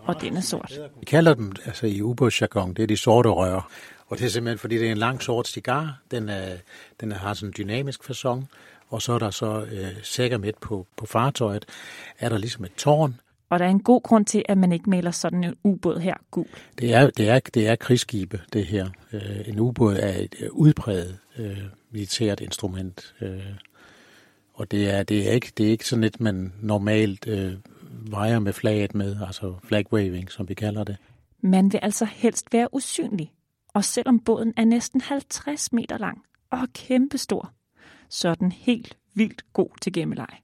Og 0.05 0.21
den 0.21 0.37
er 0.37 0.41
sort. 0.41 0.81
Vi 1.01 1.05
kalder 1.05 1.35
dem 1.35 1.53
altså 1.65 1.87
i 1.87 2.03
ubådsjargon, 2.03 2.75
det 2.75 2.83
er 2.83 2.87
de 2.87 2.97
sorte 2.97 3.29
rør. 3.29 3.71
Og 4.07 4.19
det 4.19 4.25
er 4.25 4.29
simpelthen, 4.29 4.59
fordi 4.59 4.79
det 4.79 4.87
er 4.87 4.93
en 4.93 4.99
lang 4.99 5.23
sort 5.23 5.49
cigar. 5.49 5.99
Den, 6.11 6.29
er, 6.29 6.57
den 7.01 7.13
har 7.13 7.35
sådan 7.35 7.49
en 7.49 7.55
dynamisk 7.59 8.05
fasong. 8.05 8.49
Og 8.89 9.03
så 9.03 9.13
er 9.13 9.19
der 9.19 9.31
så 9.31 9.65
øh, 9.73 9.89
sækker 10.03 10.39
midt 10.39 10.61
på, 10.61 10.87
på 10.97 11.07
fartøjet, 11.07 11.65
er 12.19 12.29
der 12.29 12.39
ligesom 12.39 12.65
et 12.65 12.75
tårn. 12.77 13.21
Og 13.51 13.59
der 13.59 13.65
er 13.65 13.71
en 13.71 13.83
god 13.83 14.03
grund 14.03 14.27
til, 14.27 14.43
at 14.49 14.59
man 14.59 14.73
ikke 14.73 14.91
maler 14.91 15.11
sådan 15.11 15.45
en 15.45 15.55
ubåd 15.65 15.99
her 15.99 16.15
gul. 16.31 16.47
Det 16.79 16.95
er, 16.95 17.11
det 17.11 17.29
er, 17.29 17.41
det 17.55 17.69
er 17.69 17.77
krigsskibe, 17.77 18.41
det 18.53 18.67
her. 18.67 18.89
Øh, 19.13 19.49
en 19.49 19.59
ubåd 19.59 19.97
er 19.97 20.19
et 20.19 20.35
øh, 20.41 20.49
udpræget 20.53 21.19
øh, 21.39 21.59
militært 21.91 22.41
instrument. 22.41 23.15
Øh, 23.21 23.41
og 24.55 24.71
det 24.71 24.91
er, 24.91 25.03
det, 25.03 25.29
er 25.29 25.33
ikke, 25.33 25.53
det 25.57 25.67
er 25.67 25.71
ikke 25.71 25.89
sådan 25.89 26.05
et, 26.05 26.21
man 26.21 26.53
normalt 26.61 27.29
øh, 27.29 27.53
vejer 27.93 28.39
med 28.39 28.53
flaget 28.53 28.95
med, 28.95 29.17
altså 29.27 29.55
flag 29.65 29.93
waving, 29.93 30.31
som 30.31 30.49
vi 30.49 30.55
kalder 30.55 30.85
det. 30.85 30.97
Man 31.41 31.73
vil 31.73 31.81
altså 31.83 32.05
helst 32.05 32.53
være 32.53 32.75
usynlig. 32.75 33.33
Og 33.75 33.85
selvom 33.85 34.21
båden 34.21 34.55
er 34.57 34.65
næsten 34.65 35.01
50 35.01 35.73
meter 35.73 35.99
lang 35.99 36.23
og 36.51 36.69
kæmpestor, 36.75 37.53
så 38.09 38.29
er 38.29 38.35
den 38.35 38.53
helt 38.53 38.97
vildt 39.15 39.53
god 39.53 39.71
til 39.81 39.93
gemmeleg. 39.93 40.39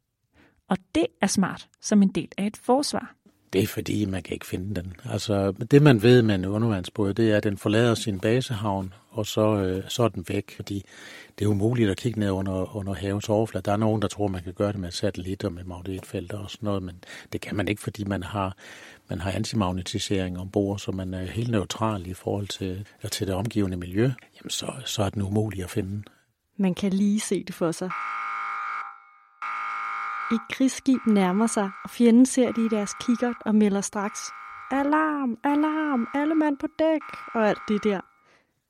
Og 0.68 0.76
det 0.94 1.06
er 1.20 1.26
smart 1.26 1.68
som 1.80 2.02
en 2.02 2.08
del 2.08 2.28
af 2.38 2.46
et 2.46 2.56
forsvar. 2.56 3.14
Det 3.52 3.62
er 3.62 3.66
fordi, 3.66 4.04
man 4.04 4.22
kan 4.22 4.34
ikke 4.34 4.46
finde 4.46 4.74
den. 4.74 4.92
Altså, 5.04 5.52
det 5.52 5.82
man 5.82 6.02
ved 6.02 6.22
med 6.22 6.34
en 6.34 6.44
undervandsbåd, 6.44 7.14
det 7.14 7.32
er, 7.32 7.36
at 7.36 7.44
den 7.44 7.58
forlader 7.58 7.94
sin 7.94 8.20
basehavn, 8.20 8.92
og 9.10 9.26
så, 9.26 9.56
øh, 9.56 9.84
så 9.88 10.02
er 10.02 10.08
den 10.08 10.24
væk, 10.28 10.56
fordi 10.56 10.84
det 11.38 11.44
er 11.44 11.48
umuligt 11.48 11.90
at 11.90 11.96
kigge 11.96 12.20
ned 12.20 12.30
under, 12.30 12.76
under 12.76 12.94
havets 12.94 13.28
overflade. 13.28 13.62
Der 13.62 13.72
er 13.72 13.76
nogen, 13.76 14.02
der 14.02 14.08
tror, 14.08 14.28
man 14.28 14.42
kan 14.42 14.52
gøre 14.52 14.72
det 14.72 14.80
med 14.80 14.90
satellitter, 14.90 15.50
med 15.50 15.64
magnetfelter 15.64 16.38
og 16.38 16.50
sådan 16.50 16.66
noget, 16.66 16.82
men 16.82 17.04
det 17.32 17.40
kan 17.40 17.56
man 17.56 17.68
ikke, 17.68 17.82
fordi 17.82 18.04
man 18.04 18.22
har, 18.22 18.56
man 19.08 19.20
har 19.20 19.32
antimagnetisering 19.32 20.38
ombord, 20.38 20.78
så 20.78 20.92
man 20.92 21.14
er 21.14 21.24
helt 21.24 21.50
neutral 21.50 22.06
i 22.06 22.14
forhold 22.14 22.48
til, 22.48 22.86
til 23.12 23.26
det 23.26 23.34
omgivende 23.34 23.76
miljø. 23.76 24.10
Jamen, 24.36 24.50
så, 24.50 24.72
så 24.84 25.02
er 25.02 25.10
den 25.10 25.22
umulig 25.22 25.64
at 25.64 25.70
finde. 25.70 26.02
Man 26.56 26.74
kan 26.74 26.92
lige 26.92 27.20
se 27.20 27.44
det 27.44 27.54
for 27.54 27.72
sig. 27.72 27.90
Et 30.32 30.40
krigsskib 30.50 31.06
nærmer 31.06 31.46
sig, 31.46 31.70
og 31.84 31.90
fjenden 31.90 32.26
ser 32.26 32.52
de 32.52 32.64
i 32.64 32.68
deres 32.68 32.94
kikkert 33.00 33.36
og 33.40 33.54
melder 33.54 33.80
straks 33.80 34.20
Alarm, 34.70 35.38
alarm, 35.44 36.06
alle 36.14 36.34
mand 36.34 36.58
på 36.58 36.66
dæk 36.78 37.00
og 37.34 37.48
alt 37.48 37.58
det 37.68 37.84
der. 37.84 38.00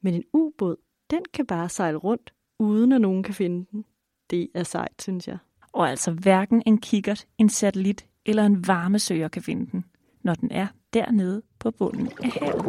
Men 0.00 0.14
en 0.14 0.24
ubåd, 0.32 0.76
den 1.10 1.20
kan 1.34 1.46
bare 1.46 1.68
sejle 1.68 1.98
rundt, 1.98 2.34
uden 2.58 2.92
at 2.92 3.00
nogen 3.00 3.22
kan 3.22 3.34
finde 3.34 3.66
den. 3.72 3.84
Det 4.30 4.48
er 4.54 4.62
sejt, 4.62 5.02
synes 5.02 5.28
jeg. 5.28 5.38
Og 5.72 5.90
altså 5.90 6.12
hverken 6.12 6.62
en 6.66 6.78
kikkert, 6.78 7.26
en 7.38 7.48
satellit 7.48 8.06
eller 8.26 8.46
en 8.46 8.66
varmesøger 8.66 9.28
kan 9.28 9.42
finde 9.42 9.70
den, 9.72 9.84
når 10.22 10.34
den 10.34 10.50
er 10.50 10.66
dernede 10.92 11.42
på 11.58 11.70
bunden 11.70 12.08
af 12.22 12.30
havet. 12.30 12.64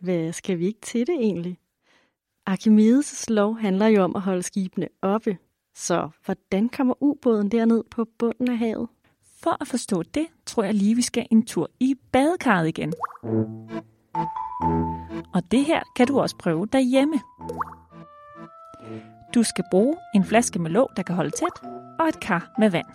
Hvad 0.00 0.32
skal 0.32 0.58
vi 0.58 0.66
ikke 0.66 0.80
til 0.80 1.06
det 1.06 1.14
egentlig? 1.14 1.58
Archimedes' 2.50 3.24
lov 3.28 3.58
handler 3.58 3.86
jo 3.86 4.02
om 4.02 4.16
at 4.16 4.22
holde 4.22 4.42
skibene 4.42 4.88
oppe. 5.02 5.38
Så 5.74 6.08
hvordan 6.24 6.68
kommer 6.68 6.94
ubåden 7.00 7.48
derned 7.48 7.84
på 7.90 8.06
bunden 8.18 8.50
af 8.50 8.58
havet? 8.58 8.88
For 9.42 9.56
at 9.60 9.68
forstå 9.68 10.02
det, 10.02 10.26
tror 10.46 10.62
jeg 10.62 10.74
lige, 10.74 10.94
vi 10.94 11.02
skal 11.02 11.26
en 11.30 11.46
tur 11.46 11.70
i 11.80 11.94
badekarret 12.12 12.68
igen. 12.68 12.92
Og 15.34 15.50
det 15.50 15.64
her 15.64 15.82
kan 15.96 16.06
du 16.06 16.20
også 16.20 16.36
prøve 16.36 16.66
derhjemme. 16.66 17.20
Du 19.34 19.42
skal 19.42 19.64
bruge 19.70 19.96
en 20.14 20.24
flaske 20.24 20.58
med 20.58 20.70
låg, 20.70 20.88
der 20.96 21.02
kan 21.02 21.14
holde 21.14 21.30
tæt, 21.30 21.68
og 22.00 22.08
et 22.08 22.20
kar 22.20 22.54
med 22.58 22.70
vand. 22.70 22.86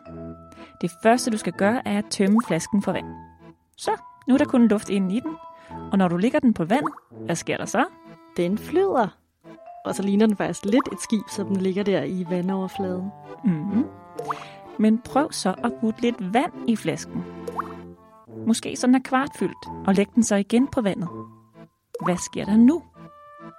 Det 0.82 0.92
første, 1.04 1.32
du 1.32 1.38
skal 1.38 1.54
gøre, 1.54 1.88
er 1.88 1.98
at 1.98 2.06
tømme 2.10 2.42
flasken 2.48 2.82
for 2.82 2.92
vand. 2.92 3.06
Så, 3.78 3.92
nu 4.28 4.34
er 4.34 4.38
der 4.38 4.46
kun 4.46 4.68
luft 4.68 4.90
inde 4.90 5.16
i 5.16 5.20
den, 5.20 5.36
og 5.92 5.98
når 5.98 6.08
du 6.08 6.18
ligger 6.18 6.40
den 6.40 6.54
på 6.54 6.66
vand, 6.66 6.86
hvad 7.26 7.36
sker 7.36 7.58
der 7.58 7.66
så? 7.66 7.86
Den 8.38 8.58
flyder. 8.58 9.19
Og 9.90 9.96
så 9.96 10.04
ligner 10.04 10.26
den 10.26 10.38
faktisk 10.38 10.66
lidt 10.66 10.88
et 10.92 11.02
skib, 11.02 11.30
så 11.30 11.44
den 11.44 11.56
ligger 11.56 11.84
der 11.84 12.04
i 12.04 12.26
vandoverfladen. 12.30 13.12
Mm-hmm. 13.44 13.86
Men 14.80 14.98
prøv 14.98 15.32
så 15.32 15.56
at 15.64 15.74
putte 15.82 16.02
lidt 16.02 16.34
vand 16.34 16.52
i 16.68 16.76
flasken. 16.76 17.24
Måske 18.48 18.76
sådan 18.76 18.96
er 18.96 19.00
kvartfyldt, 19.00 19.68
og 19.88 19.96
læg 19.96 20.08
den 20.16 20.24
så 20.24 20.36
igen 20.36 20.68
på 20.68 20.82
vandet. 20.82 21.10
Hvad 22.06 22.18
sker 22.18 22.46
der 22.46 22.58
nu? 22.58 22.82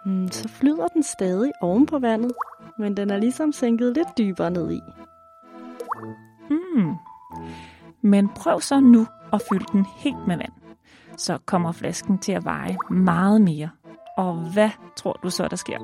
Hmm, 0.04 0.28
så 0.30 0.48
flyder 0.48 0.86
den 0.86 1.02
stadig 1.02 1.52
oven 1.60 1.86
på 1.86 1.98
vandet, 1.98 2.32
men 2.78 2.96
den 2.96 3.10
er 3.10 3.16
ligesom 3.16 3.52
sænket 3.52 3.94
lidt 3.96 4.08
dybere 4.18 4.50
ned 4.50 4.72
i. 4.72 4.80
Hmm. 6.48 6.94
Men 8.02 8.28
prøv 8.28 8.60
så 8.60 8.80
nu 8.80 9.06
at 9.32 9.42
fylde 9.52 9.66
den 9.72 9.86
helt 9.96 10.26
med 10.26 10.36
vand. 10.36 10.52
Så 11.16 11.38
kommer 11.46 11.72
flasken 11.72 12.18
til 12.18 12.32
at 12.32 12.44
veje 12.44 12.76
meget 12.90 13.40
mere. 13.40 13.68
Og 14.20 14.34
hvad 14.52 14.70
tror 14.96 15.20
du 15.22 15.30
så, 15.30 15.48
der 15.48 15.56
sker? 15.56 15.78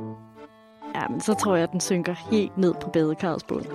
Ja, 0.95 1.09
men 1.09 1.21
så 1.21 1.35
tror 1.35 1.55
jeg, 1.55 1.63
at 1.63 1.73
den 1.73 1.81
synker 1.81 2.15
helt 2.31 2.59
ned 2.59 2.75
på 2.83 2.91
badekarrets 2.91 3.45
bund. 3.45 3.67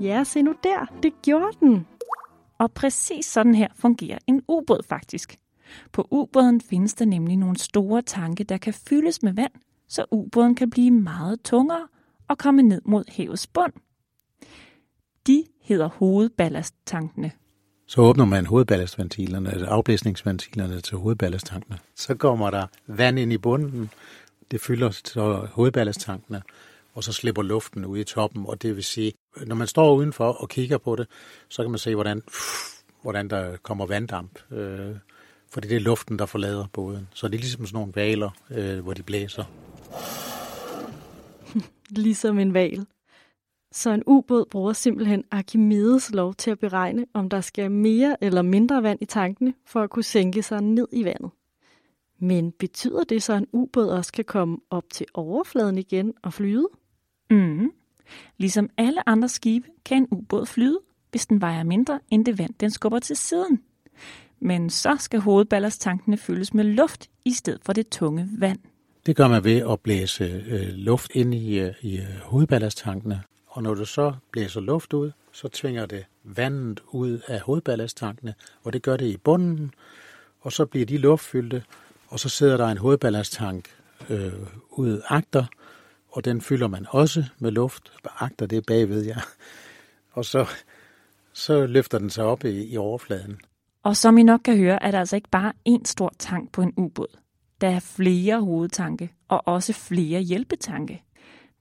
Ja, 0.00 0.24
se 0.24 0.42
nu 0.42 0.54
der. 0.62 0.86
Det 1.02 1.22
gjorde 1.22 1.56
den. 1.60 1.86
Og 2.58 2.72
præcis 2.72 3.26
sådan 3.26 3.54
her 3.54 3.68
fungerer 3.74 4.18
en 4.26 4.42
ubåd 4.48 4.82
faktisk. 4.88 5.38
På 5.92 6.08
ubåden 6.10 6.60
findes 6.60 6.94
der 6.94 7.04
nemlig 7.04 7.36
nogle 7.36 7.58
store 7.58 8.02
tanke, 8.02 8.44
der 8.44 8.56
kan 8.56 8.74
fyldes 8.74 9.22
med 9.22 9.32
vand, 9.32 9.52
så 9.88 10.04
ubåden 10.10 10.54
kan 10.54 10.70
blive 10.70 10.90
meget 10.90 11.42
tungere 11.42 11.88
og 12.28 12.38
komme 12.38 12.62
ned 12.62 12.82
mod 12.84 13.04
havets 13.16 13.46
bund. 13.46 13.72
De 15.26 15.44
hedder 15.62 15.88
hovedballasttankene. 15.88 17.32
Så 17.88 18.00
åbner 18.00 18.24
man 18.24 18.46
hovedballastventilerne, 18.46 19.52
eller 19.52 19.68
afblæsningsventilerne 19.68 20.80
til 20.80 20.96
hovedballasttankene. 20.96 21.78
Så 21.94 22.14
kommer 22.14 22.50
der 22.50 22.66
vand 22.86 23.18
ind 23.18 23.32
i 23.32 23.38
bunden, 23.38 23.90
det 24.50 24.60
fylder 24.60 24.90
så 24.90 25.48
hovedballasttankene, 25.52 26.42
og 26.94 27.04
så 27.04 27.12
slipper 27.12 27.42
luften 27.42 27.84
ud 27.84 27.98
i 27.98 28.04
toppen. 28.04 28.44
Og 28.46 28.62
det 28.62 28.76
vil 28.76 28.84
sige, 28.84 29.12
når 29.46 29.56
man 29.56 29.66
står 29.66 29.94
udenfor 29.94 30.32
og 30.32 30.48
kigger 30.48 30.78
på 30.78 30.96
det, 30.96 31.06
så 31.48 31.62
kan 31.62 31.70
man 31.70 31.78
se, 31.78 31.94
hvordan, 31.94 32.22
hvordan 33.02 33.30
der 33.30 33.56
kommer 33.56 33.86
vanddamp. 33.86 34.38
Øh, 34.50 34.96
fordi 35.50 35.68
det 35.68 35.76
er 35.76 35.80
luften, 35.80 36.18
der 36.18 36.26
forlader 36.26 36.66
båden. 36.72 37.08
Så 37.14 37.28
det 37.28 37.34
er 37.34 37.38
ligesom 37.38 37.66
sådan 37.66 37.78
nogle 37.78 37.92
valer, 37.94 38.30
øh, 38.50 38.80
hvor 38.80 38.94
de 38.94 39.02
blæser. 39.02 39.44
Ligesom 41.90 42.38
en 42.38 42.54
val. 42.54 42.86
Så 43.76 43.90
en 43.90 44.02
ubåd 44.06 44.44
bruger 44.50 44.72
simpelthen 44.72 45.24
Archimedes 45.30 46.10
lov 46.10 46.34
til 46.34 46.50
at 46.50 46.58
beregne, 46.58 47.06
om 47.14 47.28
der 47.28 47.40
skal 47.40 47.70
mere 47.70 48.16
eller 48.20 48.42
mindre 48.42 48.82
vand 48.82 48.98
i 49.02 49.04
tankene, 49.04 49.54
for 49.66 49.82
at 49.82 49.90
kunne 49.90 50.02
sænke 50.02 50.42
sig 50.42 50.60
ned 50.60 50.88
i 50.92 51.04
vandet. 51.04 51.30
Men 52.18 52.52
betyder 52.52 53.04
det 53.04 53.22
så, 53.22 53.32
at 53.32 53.38
en 53.38 53.46
ubåd 53.52 53.88
også 53.88 54.12
kan 54.12 54.24
komme 54.24 54.58
op 54.70 54.84
til 54.90 55.06
overfladen 55.14 55.78
igen 55.78 56.12
og 56.22 56.32
flyde? 56.32 56.68
Mm. 57.30 57.70
Ligesom 58.38 58.70
alle 58.76 59.08
andre 59.08 59.28
skibe 59.28 59.68
kan 59.84 59.96
en 59.96 60.08
ubåd 60.10 60.46
flyde, 60.46 60.80
hvis 61.10 61.26
den 61.26 61.40
vejer 61.40 61.64
mindre 61.64 62.00
end 62.10 62.24
det 62.24 62.38
vand, 62.38 62.54
den 62.60 62.70
skubber 62.70 62.98
til 62.98 63.16
siden. 63.16 63.60
Men 64.40 64.70
så 64.70 64.96
skal 64.98 65.20
hovedballasttankene 65.20 66.16
fyldes 66.16 66.54
med 66.54 66.64
luft 66.64 67.10
i 67.24 67.32
stedet 67.32 67.60
for 67.64 67.72
det 67.72 67.88
tunge 67.88 68.28
vand. 68.38 68.58
Det 69.06 69.16
gør 69.16 69.28
man 69.28 69.44
ved 69.44 69.62
at 69.70 69.80
blæse 69.80 70.24
øh, 70.24 70.68
luft 70.68 71.10
ind 71.14 71.34
i, 71.34 71.58
øh, 71.58 71.74
i 71.82 71.96
øh, 71.96 72.16
hovedballasttankene. 72.22 73.22
Og 73.56 73.62
når 73.62 73.74
du 73.74 73.84
så 73.84 74.12
blæser 74.30 74.60
luft 74.60 74.92
ud, 74.92 75.12
så 75.32 75.48
tvinger 75.48 75.86
det 75.86 76.04
vandet 76.24 76.80
ud 76.88 77.20
af 77.26 77.40
hovedballasttankene, 77.40 78.34
og 78.62 78.72
det 78.72 78.82
gør 78.82 78.96
det 78.96 79.06
i 79.06 79.16
bunden, 79.16 79.74
og 80.40 80.52
så 80.52 80.66
bliver 80.66 80.86
de 80.86 80.98
luftfyldte, 80.98 81.62
og 82.08 82.20
så 82.20 82.28
sidder 82.28 82.56
der 82.56 82.66
en 82.66 82.78
hovedballasttank 82.78 83.68
øh, 84.10 84.32
ud 84.70 85.00
agter, 85.08 85.44
og 86.08 86.24
den 86.24 86.40
fylder 86.40 86.68
man 86.68 86.86
også 86.90 87.24
med 87.38 87.50
luft. 87.50 87.92
Agter 88.20 88.46
det 88.46 88.58
er 88.58 88.62
bagved, 88.66 89.04
ja. 89.04 89.16
Og 90.12 90.24
så, 90.24 90.46
så 91.32 91.66
løfter 91.66 91.98
den 91.98 92.10
sig 92.10 92.24
op 92.24 92.44
i, 92.44 92.72
i 92.72 92.76
overfladen. 92.76 93.40
Og 93.82 93.96
som 93.96 94.18
I 94.18 94.22
nok 94.22 94.40
kan 94.44 94.56
høre, 94.56 94.82
er 94.82 94.90
der 94.90 94.98
altså 94.98 95.16
ikke 95.16 95.30
bare 95.30 95.52
én 95.68 95.82
stor 95.84 96.12
tank 96.18 96.52
på 96.52 96.62
en 96.62 96.72
ubåd. 96.76 97.18
Der 97.60 97.68
er 97.68 97.80
flere 97.80 98.40
hovedtanke 98.40 99.12
og 99.28 99.42
også 99.48 99.72
flere 99.72 100.20
hjælpetanke. 100.20 101.02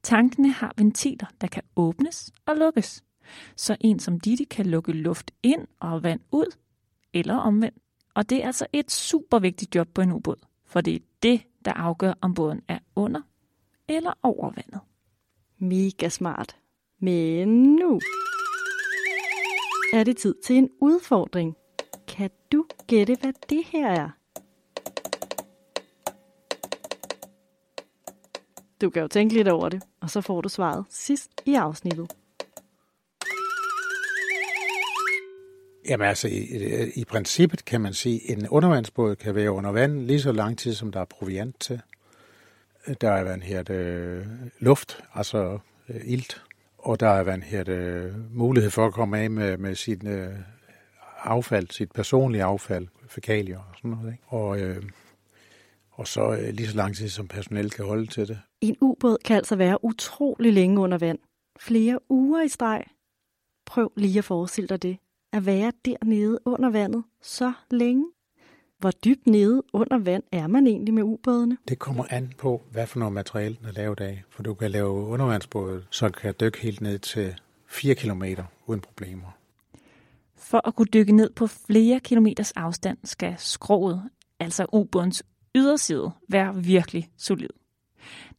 Tankene 0.06 0.52
har 0.52 0.74
ventiler, 0.78 1.28
der 1.42 1.48
kan 1.48 1.64
åbnes 1.76 2.32
og 2.46 2.56
lukkes. 2.56 3.04
Så 3.56 3.78
en 3.82 4.00
som 4.00 4.20
Didi 4.20 4.44
kan 4.44 4.66
lukke 4.66 4.92
luft 4.92 5.32
ind 5.44 5.68
og 5.80 6.04
vand 6.04 6.20
ud, 6.32 6.56
eller 7.14 7.36
omvendt. 7.36 7.78
Og 8.14 8.30
det 8.30 8.44
er 8.44 8.46
altså 8.48 8.66
et 8.74 8.92
super 8.92 9.40
vigtigt 9.40 9.76
job 9.76 9.88
på 9.94 10.02
en 10.02 10.12
ubåd, 10.12 10.36
for 10.66 10.82
det 10.82 10.96
er 10.96 11.00
det, 11.24 11.42
der 11.66 11.74
afgør, 11.74 12.14
om 12.22 12.34
båden 12.34 12.62
er 12.68 12.80
under 12.96 13.22
eller 13.88 14.14
over 14.24 14.52
vandet. 14.56 14.80
Mega 15.58 16.10
smart. 16.10 16.58
Men 17.00 17.64
nu 17.64 18.00
er 19.94 20.04
det 20.04 20.18
tid 20.18 20.36
til 20.46 20.56
en 20.56 20.70
udfordring. 20.82 21.56
Kan 22.08 22.30
du 22.52 22.66
gætte, 22.88 23.18
hvad 23.22 23.34
det 23.50 23.64
her 23.66 23.88
er? 23.88 24.10
Du 28.82 28.90
kan 28.90 29.02
jo 29.02 29.08
tænke 29.08 29.36
lidt 29.36 29.48
over 29.48 29.70
det, 29.70 29.84
og 30.02 30.10
så 30.10 30.22
får 30.22 30.42
du 30.42 30.50
svaret 30.50 30.86
sidst 30.90 31.32
i 31.46 31.56
afsnittet. 31.56 32.12
Jamen 35.88 36.08
altså, 36.08 36.28
i, 36.28 36.92
i 36.96 37.06
princippet 37.06 37.66
kan 37.66 37.82
man 37.82 37.94
sige, 37.94 38.32
at 38.32 38.38
en 38.38 38.50
undervandsbåd 38.50 39.16
kan 39.16 39.36
være 39.36 39.52
under 39.52 39.72
vand 39.72 40.06
lige 40.06 40.22
så 40.22 40.32
lang 40.32 40.58
tid, 40.58 40.74
som 40.74 40.92
der 40.92 41.00
er 41.00 41.06
proviant 41.06 41.60
til. 41.60 41.82
Der 43.02 43.12
er 43.12 43.24
hvad 43.24 43.38
her 43.38 43.64
det, 43.64 43.76
øh, 43.76 44.26
luft, 44.60 45.04
altså 45.14 45.60
øh, 45.90 46.02
ilt, 46.04 46.42
og 46.78 47.00
der 47.00 47.10
er 47.10 47.24
hvad 47.24 47.38
her 47.38 47.64
det, 47.64 47.74
øh, 47.74 48.36
mulighed 48.36 48.72
for 48.72 48.86
at 48.86 48.94
komme 48.94 49.20
af 49.20 49.30
med, 49.30 49.58
med 49.58 49.76
sit 49.76 50.08
øh, 50.08 50.28
affald, 51.24 51.68
sit 51.72 51.92
personlige 51.92 52.44
affald, 52.44 52.88
fækalier 53.08 53.58
og 53.58 53.76
sådan 53.78 53.92
noget. 53.92 54.12
Ikke? 54.12 54.24
Og, 54.28 54.60
øh, 54.60 54.84
og 55.92 56.08
så 56.08 56.32
øh, 56.32 56.54
lige 56.54 56.68
så 56.68 56.76
lang 56.76 56.96
tid, 56.96 57.10
som 57.10 57.28
personel 57.28 57.72
kan 57.72 57.86
holde 57.86 58.08
til 58.08 58.28
det. 58.28 58.40
En 58.66 58.78
ubåd 58.82 59.18
kan 59.26 59.36
altså 59.36 59.56
være 59.56 59.86
utrolig 59.86 60.54
længe 60.54 60.80
under 60.82 60.98
vand. 60.98 61.20
Flere 61.60 62.00
uger 62.10 62.42
i 62.42 62.48
streg. 62.48 62.84
Prøv 63.66 63.92
lige 63.98 64.18
at 64.18 64.24
forestille 64.24 64.68
dig 64.68 64.82
det. 64.82 64.98
At 65.34 65.46
være 65.46 65.72
dernede 65.86 66.40
under 66.46 66.70
vandet 66.70 67.04
så 67.22 67.54
længe. 67.72 68.06
Hvor 68.80 68.92
dybt 68.92 69.28
nede 69.28 69.64
under 69.74 69.98
vand 69.98 70.24
er 70.32 70.48
man 70.48 70.68
egentlig 70.68 70.94
med 70.94 71.04
ubådene? 71.04 71.58
Det 71.68 71.80
kommer 71.80 72.04
an 72.10 72.34
på, 72.38 72.62
hvad 72.72 72.88
for 72.88 73.00
noget 73.00 73.14
materiale 73.14 73.56
den 73.60 73.66
er 73.66 73.72
lavet 73.72 74.00
af. 74.00 74.24
For 74.30 74.44
du 74.44 74.54
kan 74.54 74.72
lave 74.72 74.92
undervandsbåde, 74.92 75.84
så 75.90 76.10
kan 76.10 76.34
dykke 76.40 76.60
helt 76.60 76.82
ned 76.82 77.00
til 77.00 77.40
4 77.68 77.96
km 77.96 78.24
uden 78.66 78.82
problemer. 78.82 79.38
For 80.36 80.68
at 80.68 80.76
kunne 80.76 80.90
dykke 80.94 81.12
ned 81.16 81.30
på 81.30 81.48
flere 81.48 82.00
kilometers 82.00 82.52
afstand, 82.52 82.98
skal 83.04 83.36
skroget, 83.38 84.10
altså 84.40 84.66
ubådens 84.74 85.24
yderside, 85.56 86.12
være 86.30 86.56
virkelig 86.56 87.10
solid. 87.18 87.50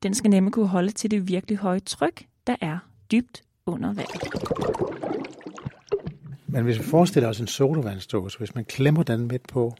Den 0.02 0.14
skal 0.14 0.30
nemlig 0.30 0.52
kunne 0.52 0.68
holde 0.68 0.92
til 0.92 1.10
det 1.10 1.28
virkelig 1.28 1.58
høje 1.58 1.80
tryk, 1.80 2.26
der 2.46 2.56
er 2.60 2.78
dybt 3.12 3.42
under 3.66 3.94
vandet. 3.94 4.22
Men 6.46 6.64
hvis 6.64 6.78
vi 6.78 6.84
forestiller 6.84 7.28
os 7.28 7.40
en 7.40 7.46
sodavandsdåse, 7.46 8.38
hvis 8.38 8.54
man 8.54 8.64
klemmer 8.64 9.02
den 9.02 9.28
midt 9.28 9.48
på, 9.48 9.74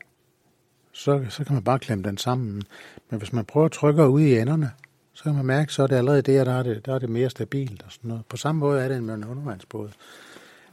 så, 0.93 1.27
så 1.29 1.45
kan 1.45 1.55
man 1.55 1.65
bare 1.65 1.79
klemme 1.79 2.05
den 2.05 2.19
sammen. 2.19 2.63
Men 3.11 3.19
hvis 3.19 3.33
man 3.33 3.45
prøver 3.45 3.67
at 3.67 3.73
trykke 3.73 4.09
ud 4.09 4.21
i 4.21 4.39
enderne, 4.39 4.71
så 5.13 5.23
kan 5.23 5.35
man 5.35 5.47
mærke, 5.47 5.73
så 5.73 5.83
er 5.83 5.87
det 5.87 5.97
allerede 5.97 6.23
der, 6.23 6.45
der 6.45 6.53
er 6.53 6.63
det, 6.63 6.87
der 6.87 6.95
er 6.95 6.99
det 6.99 7.09
mere 7.09 7.31
stabilt 7.31 7.83
og 7.83 7.93
sådan 7.93 8.09
noget. 8.09 8.27
På 8.27 8.37
samme 8.37 8.59
måde 8.59 8.83
er 8.83 8.89
det 8.89 9.03
med 9.03 9.15
en 9.15 9.25
undervandsbåd, 9.25 9.91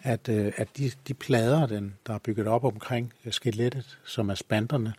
at, 0.02 0.30
øh, 0.30 0.52
at 0.58 0.78
de, 0.78 0.92
de 1.08 1.14
plader, 1.14 1.66
den, 1.66 1.94
der 2.08 2.14
er 2.14 2.18
bygget 2.18 2.48
op 2.48 2.64
omkring 2.64 3.14
skelettet, 3.30 4.00
som 4.06 4.30
er 4.30 4.36
spanderne, 4.36 4.94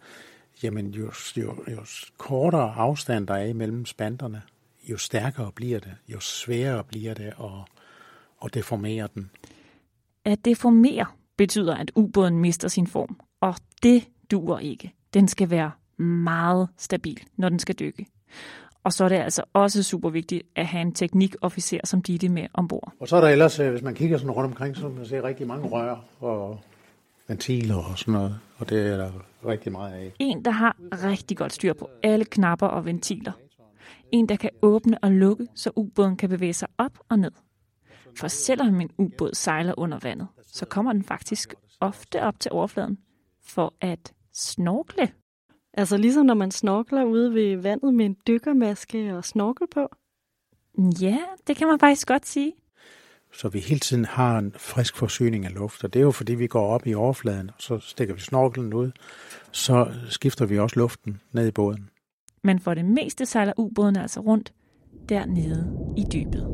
jamen 0.62 0.90
jo, 0.90 1.12
jo, 1.36 1.56
jo 1.68 1.84
kortere 2.18 2.74
afstand 2.74 3.26
der 3.26 3.34
er 3.34 3.44
imellem 3.44 3.86
spanderne, 3.86 4.42
jo 4.90 4.96
stærkere 4.96 5.52
bliver 5.52 5.80
det, 5.80 5.92
jo 6.08 6.20
sværere 6.20 6.84
bliver 6.84 7.14
det 7.14 7.26
at, 7.26 7.70
at 8.44 8.54
deformere 8.54 9.08
den. 9.14 9.30
At 10.24 10.44
deformere 10.44 11.06
betyder, 11.36 11.74
at 11.74 11.90
ubåden 11.94 12.38
mister 12.38 12.68
sin 12.68 12.86
form, 12.86 13.20
og 13.40 13.54
det 13.82 14.08
duer 14.30 14.58
ikke. 14.58 14.94
Den 15.14 15.28
skal 15.28 15.50
være 15.50 15.70
meget 16.02 16.68
stabil, 16.78 17.22
når 17.36 17.48
den 17.48 17.58
skal 17.58 17.74
dykke. 17.74 18.06
Og 18.84 18.92
så 18.92 19.04
er 19.04 19.08
det 19.08 19.16
altså 19.16 19.42
også 19.52 19.82
super 19.82 20.10
vigtigt 20.10 20.42
at 20.56 20.66
have 20.66 20.82
en 20.82 20.92
teknikofficer 20.92 21.78
som 21.84 22.02
Ditte 22.02 22.28
med 22.28 22.46
ombord. 22.54 22.92
Og 23.00 23.08
så 23.08 23.16
er 23.16 23.20
der 23.20 23.28
ellers, 23.28 23.60
øh, 23.60 23.70
hvis 23.70 23.82
man 23.82 23.94
kigger 23.94 24.18
sådan 24.18 24.30
rundt 24.30 24.50
omkring, 24.50 24.76
så 24.76 24.82
kan 24.82 24.96
man 24.96 25.06
se 25.06 25.22
rigtig 25.22 25.46
mange 25.46 25.68
rør 25.68 26.04
og 26.20 26.60
ventiler 27.28 27.76
og 27.76 27.98
sådan 27.98 28.14
noget. 28.14 28.40
Og 28.58 28.70
det 28.70 28.86
er 28.86 28.96
der 28.96 29.12
rigtig 29.46 29.72
meget 29.72 29.92
af. 29.92 30.12
En, 30.18 30.44
der 30.44 30.50
har 30.50 30.76
rigtig 30.92 31.36
godt 31.36 31.52
styr 31.52 31.72
på 31.72 31.90
alle 32.02 32.24
knapper 32.24 32.66
og 32.66 32.84
ventiler. 32.84 33.32
En, 34.12 34.28
der 34.28 34.36
kan 34.36 34.50
åbne 34.62 34.98
og 35.02 35.12
lukke, 35.12 35.46
så 35.54 35.70
ubåden 35.76 36.16
kan 36.16 36.28
bevæge 36.28 36.52
sig 36.52 36.68
op 36.78 36.98
og 37.08 37.18
ned. 37.18 37.32
For 38.18 38.28
selvom 38.28 38.80
en 38.80 38.90
ubåd 38.98 39.34
sejler 39.34 39.74
under 39.76 39.98
vandet, 40.02 40.28
så 40.46 40.66
kommer 40.66 40.92
den 40.92 41.04
faktisk 41.04 41.54
ofte 41.80 42.22
op 42.22 42.40
til 42.40 42.52
overfladen 42.52 42.98
for 43.42 43.74
at 43.80 44.12
snorkle. 44.32 45.08
Altså 45.72 45.96
ligesom 45.96 46.26
når 46.26 46.34
man 46.34 46.50
snorkler 46.50 47.04
ude 47.04 47.34
ved 47.34 47.56
vandet 47.56 47.94
med 47.94 48.06
en 48.06 48.16
dykkermaske 48.26 49.16
og 49.16 49.24
snorkel 49.24 49.66
på. 49.66 49.88
Ja, 51.00 51.18
det 51.46 51.56
kan 51.56 51.68
man 51.68 51.78
faktisk 51.78 52.08
godt 52.08 52.26
sige. 52.26 52.52
Så 53.34 53.48
vi 53.48 53.58
hele 53.58 53.80
tiden 53.80 54.04
har 54.04 54.38
en 54.38 54.54
frisk 54.58 54.96
forsyning 54.96 55.46
af 55.46 55.54
luft. 55.54 55.84
Og 55.84 55.94
det 55.94 56.00
er 56.00 56.04
jo 56.04 56.10
fordi, 56.10 56.34
vi 56.34 56.46
går 56.46 56.66
op 56.66 56.86
i 56.86 56.94
overfladen, 56.94 57.48
og 57.48 57.56
så 57.58 57.78
stikker 57.78 58.14
vi 58.14 58.20
snorkelen 58.20 58.74
ud. 58.74 58.90
Så 59.52 59.92
skifter 60.08 60.46
vi 60.46 60.58
også 60.58 60.78
luften 60.78 61.20
ned 61.32 61.48
i 61.48 61.50
båden. 61.50 61.88
Men 62.44 62.60
for 62.60 62.74
det 62.74 62.84
meste 62.84 63.26
sejler 63.26 63.52
ubåden 63.56 63.96
altså 63.96 64.20
rundt 64.20 64.52
dernede 65.08 65.92
i 65.96 66.04
dybet. 66.12 66.46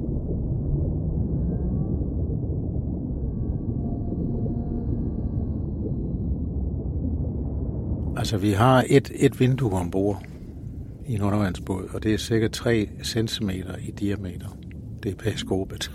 Altså, 8.16 8.36
vi 8.38 8.50
har 8.50 8.84
et, 8.88 9.10
et 9.14 9.40
vindue 9.40 9.72
ombord 9.72 10.22
i 11.06 11.14
en 11.14 11.22
undervandsbåd, 11.22 11.88
og 11.94 12.02
det 12.02 12.14
er 12.14 12.18
cirka 12.18 12.48
3 12.48 12.88
cm 13.04 13.50
i 13.80 13.90
diameter. 13.90 14.58
Det 15.02 15.12
er 15.12 15.16
periskopet 15.16 15.90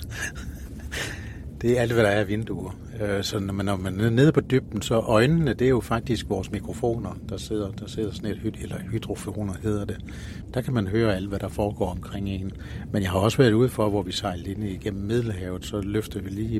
det 1.61 1.77
er 1.77 1.81
alt, 1.81 1.93
hvad 1.93 2.03
der 2.03 2.09
er 2.09 2.19
af 2.19 2.27
vinduer. 2.27 2.79
Øh, 3.01 3.23
så 3.23 3.39
når 3.39 3.53
man, 3.53 3.65
når 3.65 3.75
man 3.75 3.99
er 3.99 4.09
nede 4.09 4.31
på 4.31 4.41
dybden, 4.41 4.81
så 4.81 4.95
øjnene, 4.95 5.53
det 5.53 5.65
er 5.65 5.69
jo 5.69 5.79
faktisk 5.79 6.29
vores 6.29 6.51
mikrofoner, 6.51 7.17
der 7.29 7.37
sidder, 7.37 7.71
der 7.71 7.87
sidder 7.87 8.11
sådan 8.11 8.31
et 8.31 8.37
hyd, 8.37 8.53
eller 8.61 8.79
hydrofoner 8.91 9.53
hedder 9.63 9.85
det. 9.85 9.97
Der 10.53 10.61
kan 10.61 10.73
man 10.73 10.87
høre 10.87 11.15
alt, 11.15 11.29
hvad 11.29 11.39
der 11.39 11.47
foregår 11.47 11.89
omkring 11.91 12.29
en. 12.29 12.51
Men 12.91 13.03
jeg 13.03 13.11
har 13.11 13.19
også 13.19 13.37
været 13.37 13.53
ude 13.53 13.69
for, 13.69 13.89
hvor 13.89 14.01
vi 14.01 14.11
sejlede 14.11 14.51
ind 14.51 14.63
igennem 14.63 15.03
Middelhavet, 15.03 15.65
så 15.65 15.81
løftede 15.81 16.23
vi 16.23 16.29
lige 16.29 16.59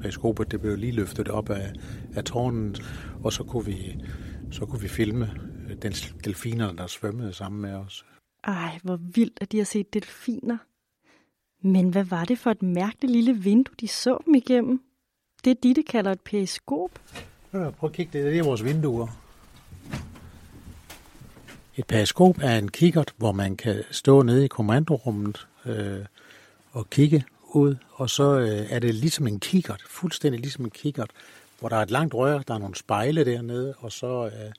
periskopet, 0.00 0.50
det 0.52 0.60
blev 0.60 0.76
lige 0.76 0.92
løftet 0.92 1.28
op 1.28 1.50
af, 1.50 1.72
af 2.14 2.24
tårnen, 2.24 2.76
og 3.24 3.32
så 3.32 3.44
kunne 3.44 3.64
vi, 3.64 3.96
så 4.50 4.66
kunne 4.66 4.80
vi 4.80 4.88
filme 4.88 5.30
øh, 5.70 5.76
den 5.82 5.92
delfinerne, 6.24 6.78
der 6.78 6.86
svømmede 6.86 7.32
sammen 7.32 7.60
med 7.60 7.72
os. 7.72 8.04
Ej, 8.44 8.78
hvor 8.82 8.98
vildt, 9.14 9.38
at 9.40 9.52
de 9.52 9.56
har 9.58 9.64
set 9.64 9.94
delfiner. 9.94 10.58
Men 11.60 11.88
hvad 11.88 12.04
var 12.04 12.24
det 12.24 12.38
for 12.38 12.50
et 12.50 12.62
mærkeligt 12.62 13.12
lille 13.12 13.32
vindue, 13.34 13.74
de 13.80 13.88
så 13.88 14.18
dem 14.26 14.34
igennem? 14.34 14.82
Det 15.44 15.62
Ditte 15.62 15.82
kalder 15.82 16.12
et 16.12 16.20
periskop. 16.20 16.90
Ja, 17.52 17.70
prøv 17.70 17.90
at 17.90 17.92
kigge, 17.92 18.22
det 18.22 18.38
er 18.38 18.44
vores 18.44 18.64
vinduer. 18.64 19.06
Et 21.76 21.86
periskop 21.86 22.38
er 22.42 22.58
en 22.58 22.68
kikkert, 22.68 23.14
hvor 23.16 23.32
man 23.32 23.56
kan 23.56 23.82
stå 23.90 24.22
nede 24.22 24.44
i 24.44 24.48
kommandorummet 24.48 25.46
øh, 25.66 26.04
og 26.72 26.90
kigge 26.90 27.24
ud, 27.42 27.76
og 27.92 28.10
så 28.10 28.38
øh, 28.38 28.66
er 28.72 28.78
det 28.78 28.94
ligesom 28.94 29.26
en 29.26 29.40
kikkert, 29.40 29.82
fuldstændig 29.88 30.40
ligesom 30.40 30.64
en 30.64 30.70
kikkert, 30.70 31.10
hvor 31.60 31.68
der 31.68 31.76
er 31.76 31.82
et 31.82 31.90
langt 31.90 32.14
rør, 32.14 32.38
der 32.38 32.54
er 32.54 32.58
nogle 32.58 32.74
spejle 32.74 33.24
dernede, 33.24 33.74
og 33.78 33.92
så 33.92 34.26
øh, 34.26 34.52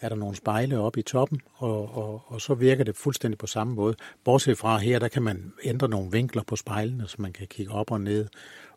er 0.00 0.08
der 0.08 0.16
nogle 0.16 0.36
spejle 0.36 0.78
oppe 0.78 1.00
i 1.00 1.02
toppen, 1.02 1.40
og, 1.54 1.96
og, 1.96 2.22
og 2.26 2.40
så 2.40 2.54
virker 2.54 2.84
det 2.84 2.96
fuldstændig 2.96 3.38
på 3.38 3.46
samme 3.46 3.74
måde. 3.74 3.94
Bortset 4.24 4.58
fra 4.58 4.78
her, 4.78 4.98
der 4.98 5.08
kan 5.08 5.22
man 5.22 5.52
ændre 5.64 5.88
nogle 5.88 6.10
vinkler 6.10 6.42
på 6.42 6.56
spejlene, 6.56 7.08
så 7.08 7.16
man 7.18 7.32
kan 7.32 7.46
kigge 7.46 7.72
op 7.72 7.90
og 7.90 8.00
ned, 8.00 8.26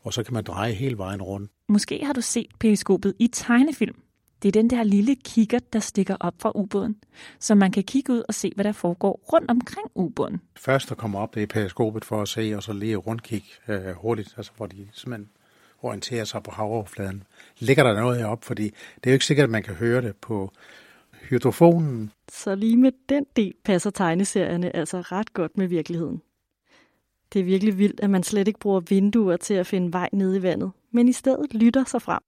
og 0.02 0.14
så 0.14 0.24
kan 0.24 0.34
man 0.34 0.44
dreje 0.44 0.74
hele 0.74 0.98
vejen 0.98 1.22
rundt. 1.22 1.52
Måske 1.68 2.06
har 2.06 2.14
du 2.14 2.22
set 2.22 2.48
periskopet 2.60 3.14
i 3.20 3.28
tegnefilm. 3.28 3.96
Det 4.42 4.48
er 4.48 4.52
den 4.62 4.70
der 4.70 4.84
lille 4.84 5.16
kikkert, 5.16 5.74
der 5.74 5.80
stikker 5.80 6.16
op 6.20 6.34
fra 6.40 6.52
ubåden, 6.56 6.96
så 7.40 7.56
man 7.56 7.72
kan 7.72 7.84
kigge 7.84 8.14
ud 8.14 8.24
og 8.28 8.34
se, 8.34 8.52
hvad 8.56 8.66
der 8.66 8.72
foregår 8.72 9.22
rundt 9.34 9.52
omkring 9.52 9.88
ubåden. 9.96 10.42
Først 10.56 10.90
der 10.90 10.96
kommer 10.96 11.20
op 11.20 11.36
det 11.36 11.44
er 11.44 11.48
periskopet 11.48 12.06
for 12.06 12.22
at 12.22 12.28
se, 12.28 12.54
og 12.56 12.64
så 12.64 12.74
lige 12.74 12.96
rundkig 12.96 13.44
øh, 13.68 13.92
hurtigt, 13.96 14.34
altså 14.38 14.52
hvor 14.58 14.66
de 14.66 14.88
simpelthen 14.94 15.30
orienterer 15.82 16.24
sig 16.24 16.44
på 16.44 16.52
havoverfladen. 16.52 17.24
Ligger 17.60 17.84
der 17.84 17.94
noget 17.94 18.18
heroppe, 18.18 18.46
fordi 18.46 18.64
det 18.64 19.04
er 19.04 19.12
jo 19.12 19.14
ikke 19.14 19.26
sikkert, 19.26 19.44
at 19.44 19.50
man 19.50 19.64
kan 19.64 19.74
høre 19.76 20.02
det 20.02 20.16
på 20.16 20.52
hydrofonen. 21.32 22.12
Så 22.32 22.56
lige 22.56 22.78
med 22.78 22.91
den 23.10 23.26
del 23.36 23.54
passer 23.63 23.89
tegneserierne 23.89 24.76
altså 24.76 25.02
ret 25.02 25.34
godt 25.34 25.58
med 25.58 25.67
virkeligheden. 25.67 26.22
Det 27.34 27.39
er 27.39 27.44
virkelig 27.44 27.78
vildt, 27.78 28.00
at 28.00 28.10
man 28.10 28.24
slet 28.24 28.48
ikke 28.48 28.60
bruger 28.60 28.80
vinduer 28.80 29.38
til 29.38 29.54
at 29.54 29.67
finde 29.67 29.94
vej 29.94 30.10
ned 30.13 30.36
i 30.36 30.41
vandet, 30.41 30.72
men 30.91 31.08
i 31.08 31.12
stedet 31.12 31.54
lytter 31.54 31.84
sig 31.84 32.02
frem. 32.02 32.22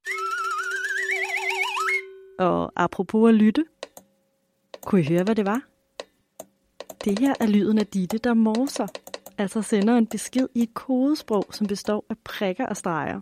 Og 2.40 2.72
apropos 2.76 3.30
at 3.30 3.36
lytte, 3.36 3.66
kunne 4.86 5.02
I 5.02 5.08
høre, 5.08 5.24
hvad 5.24 5.36
det 5.36 5.46
var? 5.46 5.62
Det 7.06 7.20
her 7.20 7.34
er 7.40 7.48
lyden 7.48 7.78
af 7.78 7.88
Ditte, 7.88 8.18
der 8.18 8.34
morser, 8.34 8.88
altså 9.38 9.62
sender 9.62 9.98
en 9.98 10.08
besked 10.08 10.48
i 10.56 10.64
et 10.64 10.74
kodesprog, 10.74 11.46
som 11.52 11.68
består 11.68 12.06
af 12.10 12.16
prikker 12.24 12.66
og 12.66 12.78
streger. 12.78 13.22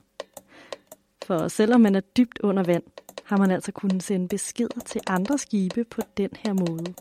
For 1.25 1.47
selvom 1.47 1.81
man 1.81 1.95
er 1.95 1.99
dybt 1.99 2.39
under 2.39 2.63
vand, 2.63 2.83
har 3.31 3.37
man 3.37 3.51
altså 3.51 3.71
kunnet 3.71 4.03
sende 4.03 4.27
beskeder 4.27 4.79
til 4.85 5.01
andre 5.07 5.37
skibe 5.37 5.83
på 5.83 6.01
den 6.17 6.29
her 6.45 6.53
måde. 6.53 6.93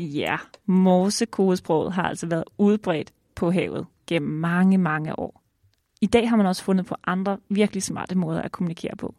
Ja, 0.00 0.36
morsekodesproget 0.66 1.92
har 1.92 2.02
altså 2.02 2.26
været 2.26 2.44
udbredt 2.58 3.12
på 3.34 3.50
havet 3.50 3.86
gennem 4.06 4.30
mange, 4.30 4.78
mange 4.78 5.18
år. 5.18 5.42
I 6.00 6.06
dag 6.06 6.28
har 6.28 6.36
man 6.36 6.46
også 6.46 6.64
fundet 6.64 6.86
på 6.86 6.94
andre 7.04 7.38
virkelig 7.48 7.82
smarte 7.82 8.18
måder 8.18 8.42
at 8.42 8.52
kommunikere 8.52 8.96
på. 8.96 9.14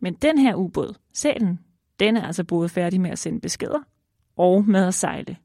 Men 0.00 0.14
den 0.14 0.38
her 0.38 0.54
ubåd, 0.54 0.94
Sælen, 1.12 1.58
den 2.00 2.16
er 2.16 2.26
altså 2.26 2.44
både 2.44 2.68
færdig 2.68 3.00
med 3.00 3.10
at 3.10 3.18
sende 3.18 3.40
beskeder 3.40 3.80
og 4.36 4.64
med 4.68 4.86
at 4.86 4.94
sejle. 4.94 5.36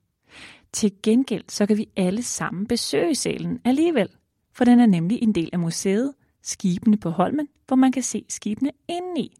Til 0.74 0.92
gengæld 1.04 1.44
så 1.48 1.66
kan 1.66 1.78
vi 1.78 1.90
alle 1.96 2.24
sammen 2.24 2.68
besøge 2.68 3.16
Sælen 3.16 3.60
alligevel, 3.66 4.10
for 4.54 4.66
den 4.66 4.80
er 4.80 4.86
nemlig 4.86 5.24
en 5.24 5.36
del 5.36 5.50
af 5.54 5.60
museet 5.60 6.14
Skibene 6.42 6.98
på 6.98 7.10
Holmen, 7.10 7.48
hvor 7.68 7.76
man 7.76 7.92
kan 7.92 8.04
se 8.04 8.26
skibene 8.30 8.72
indeni. 8.88 9.38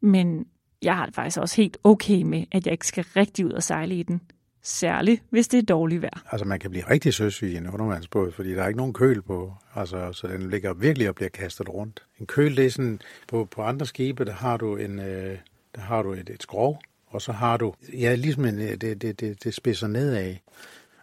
Men 0.00 0.46
jeg 0.82 0.96
har 0.96 1.06
det 1.06 1.14
faktisk 1.14 1.38
også 1.38 1.56
helt 1.56 1.76
okay 1.84 2.22
med, 2.22 2.44
at 2.52 2.66
jeg 2.66 2.72
ikke 2.72 2.86
skal 2.86 3.04
rigtig 3.16 3.46
ud 3.46 3.52
og 3.52 3.62
sejle 3.62 3.94
i 3.94 4.02
den. 4.02 4.20
Særligt, 4.62 5.22
hvis 5.30 5.48
det 5.48 5.58
er 5.58 5.62
dårligt 5.62 6.02
vejr. 6.02 6.22
Altså 6.32 6.44
man 6.44 6.60
kan 6.60 6.70
blive 6.70 6.90
rigtig 6.90 7.14
søsyg 7.14 7.48
i 7.48 7.56
en 7.56 7.70
undervandsbåd, 7.70 8.32
fordi 8.32 8.54
der 8.54 8.62
er 8.62 8.68
ikke 8.68 8.78
nogen 8.78 8.92
køl 8.92 9.22
på, 9.22 9.52
altså, 9.74 10.12
så 10.12 10.26
den 10.26 10.50
ligger 10.50 10.74
virkelig 10.74 11.08
og 11.08 11.14
bliver 11.14 11.28
kastet 11.28 11.68
rundt. 11.68 12.04
En 12.20 12.26
køl, 12.26 12.56
det 12.56 12.66
er 12.66 12.70
sådan, 12.70 13.00
på, 13.28 13.48
på 13.50 13.62
andre 13.62 13.86
skibe, 13.86 14.24
der 14.24 14.32
har 14.32 14.56
du, 14.56 14.76
en, 14.76 14.98
øh, 14.98 15.38
der 15.74 15.80
har 15.80 16.02
du 16.02 16.12
et, 16.12 16.30
et 16.30 16.42
skrov, 16.42 16.80
og 17.06 17.22
så 17.22 17.32
har 17.32 17.56
du, 17.56 17.74
ja, 17.92 18.14
ligesom 18.14 18.44
en, 18.44 18.58
øh, 18.58 18.70
det, 18.70 19.02
det, 19.02 19.20
det, 19.20 19.44
det 19.44 19.54
spidser 19.54 19.86
nedad. 19.86 20.34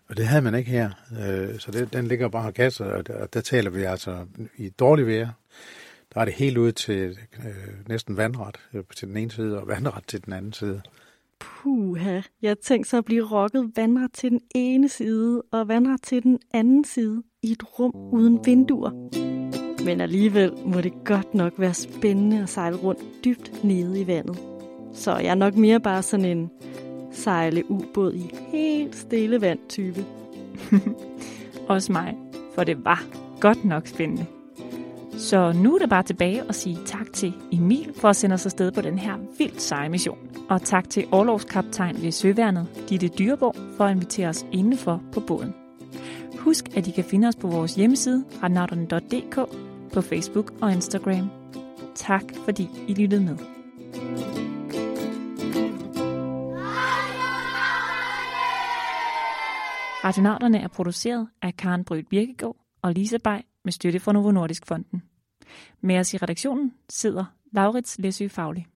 Og 0.09 0.17
det 0.17 0.27
havde 0.27 0.41
man 0.41 0.55
ikke 0.55 0.71
her, 0.71 0.89
øh, 1.11 1.59
så 1.59 1.71
det, 1.71 1.93
den 1.93 2.07
ligger 2.07 2.29
bare 2.29 2.47
og 2.47 2.53
kaster, 2.53 2.85
og 2.85 3.07
der, 3.07 3.21
og 3.21 3.33
der 3.33 3.41
taler 3.41 3.69
vi 3.69 3.83
altså 3.83 4.25
i 4.57 4.69
dårligt 4.69 5.07
vejr. 5.07 5.29
Der 6.15 6.21
er 6.21 6.25
det 6.25 6.33
helt 6.33 6.57
ud 6.57 6.71
til 6.71 7.17
øh, 7.39 7.89
næsten 7.89 8.17
vandret 8.17 8.55
øh, 8.73 8.83
til 8.95 9.07
den 9.07 9.17
ene 9.17 9.31
side, 9.31 9.59
og 9.59 9.67
vandret 9.67 10.03
til 10.07 10.25
den 10.25 10.33
anden 10.33 10.53
side. 10.53 10.81
Puha, 11.39 12.21
jeg 12.41 12.59
tænkte 12.59 12.89
så 12.89 12.97
at 12.97 13.05
blive 13.05 13.23
rokket 13.23 13.71
vandret 13.75 14.13
til 14.13 14.31
den 14.31 14.41
ene 14.55 14.89
side 14.89 15.41
og 15.51 15.67
vandret 15.67 16.01
til 16.03 16.23
den 16.23 16.39
anden 16.53 16.83
side 16.83 17.23
i 17.41 17.51
et 17.51 17.79
rum 17.79 17.91
uden 18.13 18.39
vinduer. 18.45 18.91
Men 19.85 20.01
alligevel 20.01 20.53
må 20.65 20.81
det 20.81 20.93
godt 21.05 21.33
nok 21.33 21.53
være 21.57 21.73
spændende 21.73 22.43
at 22.43 22.49
sejle 22.49 22.77
rundt 22.77 23.01
dybt 23.25 23.63
nede 23.63 24.01
i 24.01 24.07
vandet. 24.07 24.39
Så 24.93 25.17
jeg 25.17 25.29
er 25.29 25.35
nok 25.35 25.55
mere 25.55 25.79
bare 25.79 26.03
sådan 26.03 26.25
en 26.25 26.49
sejle 27.11 27.71
ubåd 27.71 28.13
i 28.13 28.31
helt 28.51 28.95
stille 28.95 29.41
vand 29.41 29.59
type. 29.69 30.05
Også 31.67 31.91
mig, 31.91 32.17
for 32.55 32.63
det 32.63 32.85
var 32.85 33.03
godt 33.41 33.65
nok 33.65 33.87
spændende. 33.87 34.25
Så 35.17 35.51
nu 35.51 35.75
er 35.75 35.79
det 35.79 35.89
bare 35.89 36.03
tilbage 36.03 36.43
at 36.49 36.55
sige 36.55 36.77
tak 36.85 37.13
til 37.13 37.33
Emil 37.51 37.93
for 37.95 38.09
at 38.09 38.15
sende 38.15 38.33
os 38.33 38.45
afsted 38.45 38.71
på 38.71 38.81
den 38.81 38.99
her 38.99 39.17
vildt 39.37 39.61
seje 39.61 39.89
mission. 39.89 40.17
Og 40.49 40.61
tak 40.61 40.89
til 40.89 41.07
overlovskaptajn 41.11 42.01
ved 42.01 42.11
Søværnet, 42.11 42.67
Ditte 42.89 43.07
Dyreborg, 43.07 43.55
for 43.77 43.85
at 43.85 43.91
invitere 43.91 44.27
os 44.27 44.45
indenfor 44.51 45.01
på 45.11 45.19
båden. 45.19 45.53
Husk, 46.39 46.77
at 46.77 46.87
I 46.87 46.91
kan 46.91 47.03
finde 47.03 47.27
os 47.27 47.35
på 47.35 47.47
vores 47.47 47.75
hjemmeside, 47.75 48.25
radnauterne.dk, 48.43 49.35
på 49.93 50.01
Facebook 50.01 50.53
og 50.61 50.71
Instagram. 50.71 51.29
Tak 51.95 52.23
fordi 52.45 52.69
I 52.87 52.93
lyttede 52.93 53.21
med. 53.21 53.37
Radionauterne 60.03 60.59
er 60.59 60.67
produceret 60.67 61.27
af 61.41 61.57
Karen 61.57 61.83
Brød 61.83 62.03
Birkegaard 62.03 62.55
og 62.81 62.93
Lisa 62.93 63.17
Bay 63.23 63.39
med 63.65 63.73
støtte 63.73 63.99
fra 63.99 64.11
Novo 64.11 64.31
Nordisk 64.31 64.65
Fonden. 64.65 65.03
Med 65.81 65.99
os 65.99 66.13
i 66.13 66.17
redaktionen 66.17 66.73
sidder 66.89 67.25
Laurits 67.51 67.99
Læsø 67.99 68.27
Faglig. 68.27 68.67